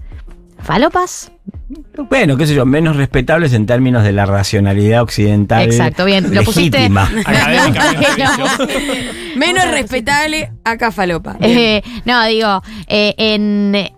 falopas. 0.59 1.31
Bueno, 2.09 2.37
qué 2.37 2.47
sé 2.47 2.55
yo, 2.55 2.65
menos 2.65 2.95
respetables 2.95 3.53
en 3.53 3.65
términos 3.65 4.03
de 4.03 4.11
la 4.11 4.25
racionalidad 4.25 5.01
occidental. 5.01 5.63
Exacto, 5.63 6.05
bien, 6.05 6.33
lo 6.33 6.43
pusiste-. 6.43 6.89
Menos 9.35 9.71
respetable 9.71 10.51
acá 10.63 10.91
falopa. 10.91 11.37
Eh, 11.39 11.81
no, 12.05 12.25
digo, 12.25 12.61
eh, 12.87 13.13
en. 13.17 13.96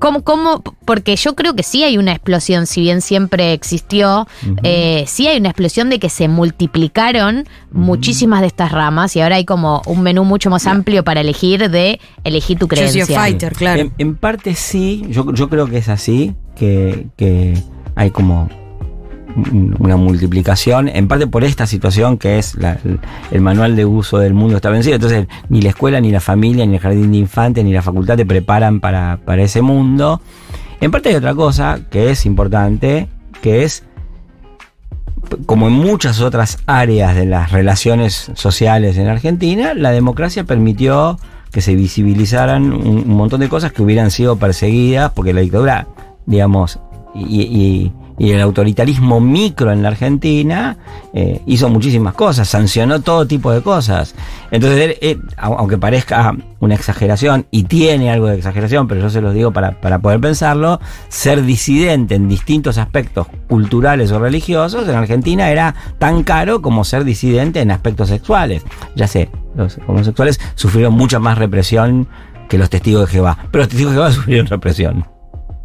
¿Cómo, 0.00 0.24
cómo? 0.24 0.62
Porque 0.84 1.14
yo 1.14 1.36
creo 1.36 1.54
que 1.54 1.62
sí 1.62 1.84
hay 1.84 1.98
una 1.98 2.12
explosión, 2.12 2.66
si 2.66 2.80
bien 2.80 3.02
siempre 3.02 3.52
existió, 3.52 4.26
eh, 4.62 5.04
sí 5.06 5.28
hay 5.28 5.38
una 5.38 5.50
explosión 5.50 5.90
de 5.90 5.98
que 5.98 6.08
se 6.08 6.26
multiplicaron 6.26 7.46
muchísimas 7.70 8.40
de 8.40 8.46
estas 8.46 8.72
ramas 8.72 9.14
y 9.14 9.20
ahora 9.20 9.36
hay 9.36 9.44
como 9.44 9.82
un 9.86 10.02
menú 10.02 10.24
mucho 10.24 10.48
más 10.50 10.66
amplio 10.66 11.04
para 11.04 11.20
elegir 11.20 11.70
de 11.70 12.00
elegir 12.24 12.58
tu 12.58 12.66
creencia. 12.66 13.06
fighter, 13.06 13.52
claro. 13.52 13.82
En, 13.82 13.92
en 13.98 14.16
parte 14.16 14.54
sí, 14.54 15.04
yo, 15.10 15.32
yo 15.34 15.48
creo 15.50 15.66
que 15.66 15.76
es 15.76 15.88
así, 15.90 16.34
que, 16.56 17.08
que 17.16 17.62
hay 17.94 18.10
como 18.10 18.48
una 19.78 19.96
multiplicación, 19.96 20.88
en 20.88 21.08
parte 21.08 21.26
por 21.26 21.44
esta 21.44 21.66
situación 21.66 22.18
que 22.18 22.38
es 22.38 22.56
el, 23.30 23.40
manual 23.40 23.76
de 23.76 23.84
uso 23.84 24.18
del 24.18 24.34
mundo 24.34 24.56
está 24.56 24.70
vencido, 24.70 24.96
entonces 24.96 25.26
ni 25.48 25.62
la 25.62 25.70
escuela, 25.70 26.00
ni 26.00 26.10
la 26.10 26.20
familia, 26.20 26.66
ni 26.66 26.74
el 26.74 26.80
jardín 26.80 27.12
de 27.12 27.18
infantes, 27.18 27.64
ni 27.64 27.72
la 27.72 27.82
facultad 27.82 28.16
te 28.16 28.26
preparan 28.26 28.80
para, 28.80 29.18
para 29.24 29.42
ese 29.42 29.62
mundo. 29.62 30.20
En 30.80 30.90
parte 30.90 31.10
hay 31.10 31.16
otra 31.16 31.34
cosa 31.34 31.80
que 31.90 32.10
es 32.10 32.26
importante, 32.26 33.08
que 33.42 33.64
es 33.64 33.84
como 35.46 35.68
en 35.68 35.74
muchas 35.74 36.20
otras 36.20 36.58
áreas 36.66 37.14
de 37.14 37.26
las 37.26 37.52
relaciones 37.52 38.32
sociales 38.34 38.96
en 38.96 39.08
Argentina, 39.08 39.74
la 39.74 39.90
democracia 39.90 40.44
permitió 40.44 41.18
que 41.52 41.60
se 41.60 41.74
visibilizaran 41.74 42.72
un, 42.72 43.08
montón 43.08 43.40
de 43.40 43.48
cosas 43.48 43.72
que 43.72 43.82
hubieran 43.82 44.10
sido 44.10 44.36
perseguidas, 44.36 45.12
porque 45.12 45.32
la 45.32 45.40
dictadura, 45.40 45.86
digamos, 46.26 46.78
y- 47.14 47.92
y 48.20 48.32
el 48.32 48.40
autoritarismo 48.42 49.18
micro 49.18 49.72
en 49.72 49.82
la 49.82 49.88
Argentina 49.88 50.76
eh, 51.14 51.40
hizo 51.46 51.70
muchísimas 51.70 52.12
cosas, 52.12 52.46
sancionó 52.46 53.00
todo 53.00 53.26
tipo 53.26 53.50
de 53.50 53.62
cosas. 53.62 54.14
Entonces, 54.50 54.98
aunque 55.38 55.78
parezca 55.78 56.36
una 56.58 56.74
exageración, 56.74 57.46
y 57.50 57.64
tiene 57.64 58.10
algo 58.10 58.26
de 58.26 58.36
exageración, 58.36 58.88
pero 58.88 59.00
yo 59.00 59.08
se 59.08 59.22
los 59.22 59.32
digo 59.32 59.52
para, 59.52 59.80
para 59.80 60.00
poder 60.00 60.20
pensarlo, 60.20 60.80
ser 61.08 61.42
disidente 61.44 62.14
en 62.14 62.28
distintos 62.28 62.76
aspectos 62.76 63.26
culturales 63.48 64.12
o 64.12 64.18
religiosos 64.18 64.86
en 64.86 64.96
Argentina 64.96 65.50
era 65.50 65.74
tan 65.98 66.22
caro 66.22 66.60
como 66.60 66.84
ser 66.84 67.04
disidente 67.04 67.62
en 67.62 67.70
aspectos 67.70 68.10
sexuales. 68.10 68.66
Ya 68.96 69.08
sé, 69.08 69.30
los 69.56 69.78
homosexuales 69.86 70.38
sufrieron 70.56 70.92
mucha 70.92 71.20
más 71.20 71.38
represión 71.38 72.06
que 72.50 72.58
los 72.58 72.68
testigos 72.68 73.06
de 73.06 73.12
Jehová, 73.12 73.38
pero 73.50 73.62
los 73.62 73.68
testigos 73.70 73.94
de 73.94 73.96
Jehová 73.96 74.12
sufrieron 74.12 74.46
represión, 74.46 75.06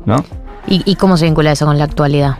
¿no? 0.05 0.23
¿Y, 0.67 0.82
y 0.86 0.95
cómo 0.95 1.17
se 1.17 1.25
vincula 1.25 1.51
eso 1.51 1.65
con 1.65 1.78
la 1.78 1.84
actualidad? 1.86 2.36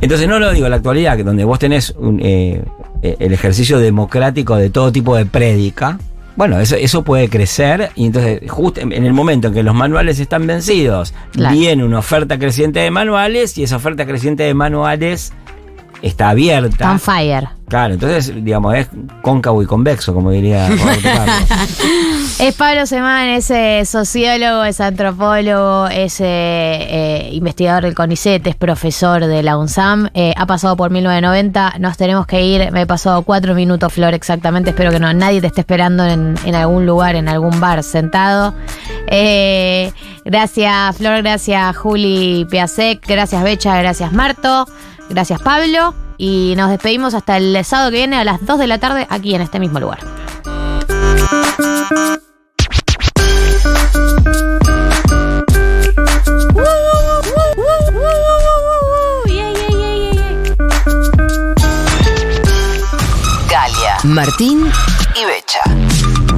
Entonces 0.00 0.28
no 0.28 0.38
lo 0.38 0.50
digo 0.52 0.68
la 0.68 0.76
actualidad, 0.76 1.16
que 1.16 1.24
donde 1.24 1.44
vos 1.44 1.58
tenés 1.58 1.90
un, 1.98 2.20
eh, 2.22 2.62
eh, 3.02 3.16
el 3.18 3.32
ejercicio 3.32 3.78
democrático 3.78 4.56
de 4.56 4.70
todo 4.70 4.90
tipo 4.92 5.14
de 5.16 5.26
prédica, 5.26 5.98
bueno, 6.36 6.58
eso, 6.58 6.76
eso 6.76 7.02
puede 7.02 7.28
crecer 7.28 7.90
y 7.96 8.06
entonces 8.06 8.40
justo 8.50 8.80
en 8.80 8.92
en 8.92 9.04
el 9.04 9.12
momento 9.12 9.48
en 9.48 9.54
que 9.54 9.62
los 9.62 9.74
manuales 9.74 10.18
están 10.20 10.46
vencidos, 10.46 11.12
Claro. 11.32 11.54
viene 11.54 11.84
una 11.84 11.98
oferta 11.98 12.38
creciente 12.38 12.80
de 12.80 12.90
manuales 12.90 13.58
y 13.58 13.62
esa 13.64 13.76
oferta 13.76 14.06
creciente 14.06 14.44
de 14.44 14.54
manuales 14.54 15.34
está 16.02 16.30
abierta. 16.30 16.76
Tan 16.76 17.00
fire. 17.00 17.48
Claro, 17.68 17.94
entonces, 17.94 18.32
digamos, 18.42 18.74
es 18.74 18.88
cóncavo 19.22 19.62
y 19.62 19.66
convexo, 19.66 20.12
como 20.12 20.30
diría. 20.30 20.68
Es 22.40 22.54
Pablo 22.54 22.86
Semán, 22.86 23.28
es 23.28 23.50
eh, 23.50 23.82
sociólogo, 23.84 24.64
es 24.64 24.80
antropólogo, 24.80 25.88
es 25.88 26.22
eh, 26.22 26.24
eh, 26.26 27.28
investigador 27.32 27.84
del 27.84 27.94
CONICET, 27.94 28.46
es 28.46 28.56
profesor 28.56 29.26
de 29.26 29.42
la 29.42 29.58
UNSAM, 29.58 30.08
eh, 30.14 30.32
ha 30.34 30.46
pasado 30.46 30.74
por 30.74 30.90
1990, 30.90 31.74
nos 31.80 31.98
tenemos 31.98 32.26
que 32.26 32.42
ir, 32.42 32.72
me 32.72 32.80
he 32.80 32.86
pasado 32.86 33.24
cuatro 33.24 33.54
minutos, 33.54 33.92
Flor, 33.92 34.14
exactamente, 34.14 34.70
espero 34.70 34.90
que 34.90 34.98
no 34.98 35.12
nadie 35.12 35.42
te 35.42 35.48
esté 35.48 35.60
esperando 35.60 36.06
en, 36.06 36.34
en 36.46 36.54
algún 36.54 36.86
lugar, 36.86 37.14
en 37.14 37.28
algún 37.28 37.60
bar, 37.60 37.82
sentado. 37.82 38.54
Gracias 40.24 40.96
Flor, 40.96 41.20
gracias 41.20 41.76
Juli 41.76 42.46
Piasek, 42.50 43.06
gracias 43.06 43.42
Becha, 43.42 43.76
gracias 43.76 44.12
Marto, 44.12 44.64
gracias 45.10 45.42
Pablo, 45.42 45.94
y 46.16 46.54
nos 46.56 46.70
despedimos 46.70 47.14
hasta 47.14 47.36
el 47.36 47.62
sábado 47.64 47.90
que 47.90 47.98
viene 47.98 48.16
a 48.16 48.24
las 48.24 48.44
2 48.46 48.58
de 48.58 48.66
la 48.66 48.78
tarde 48.78 49.06
aquí 49.10 49.34
en 49.34 49.42
este 49.42 49.58
mismo 49.58 49.80
lugar. 49.80 49.98
Galia, 63.50 63.96
Martín 64.04 64.70
y 65.14 65.24
Becha. 65.26 65.60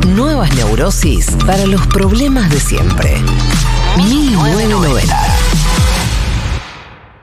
Nuevas 0.09 0.53
neurosis 0.55 1.27
para 1.47 1.67
los 1.67 1.87
problemas 1.89 2.51
de 2.51 2.59
siempre. 2.59 3.17
1990. 3.97 5.32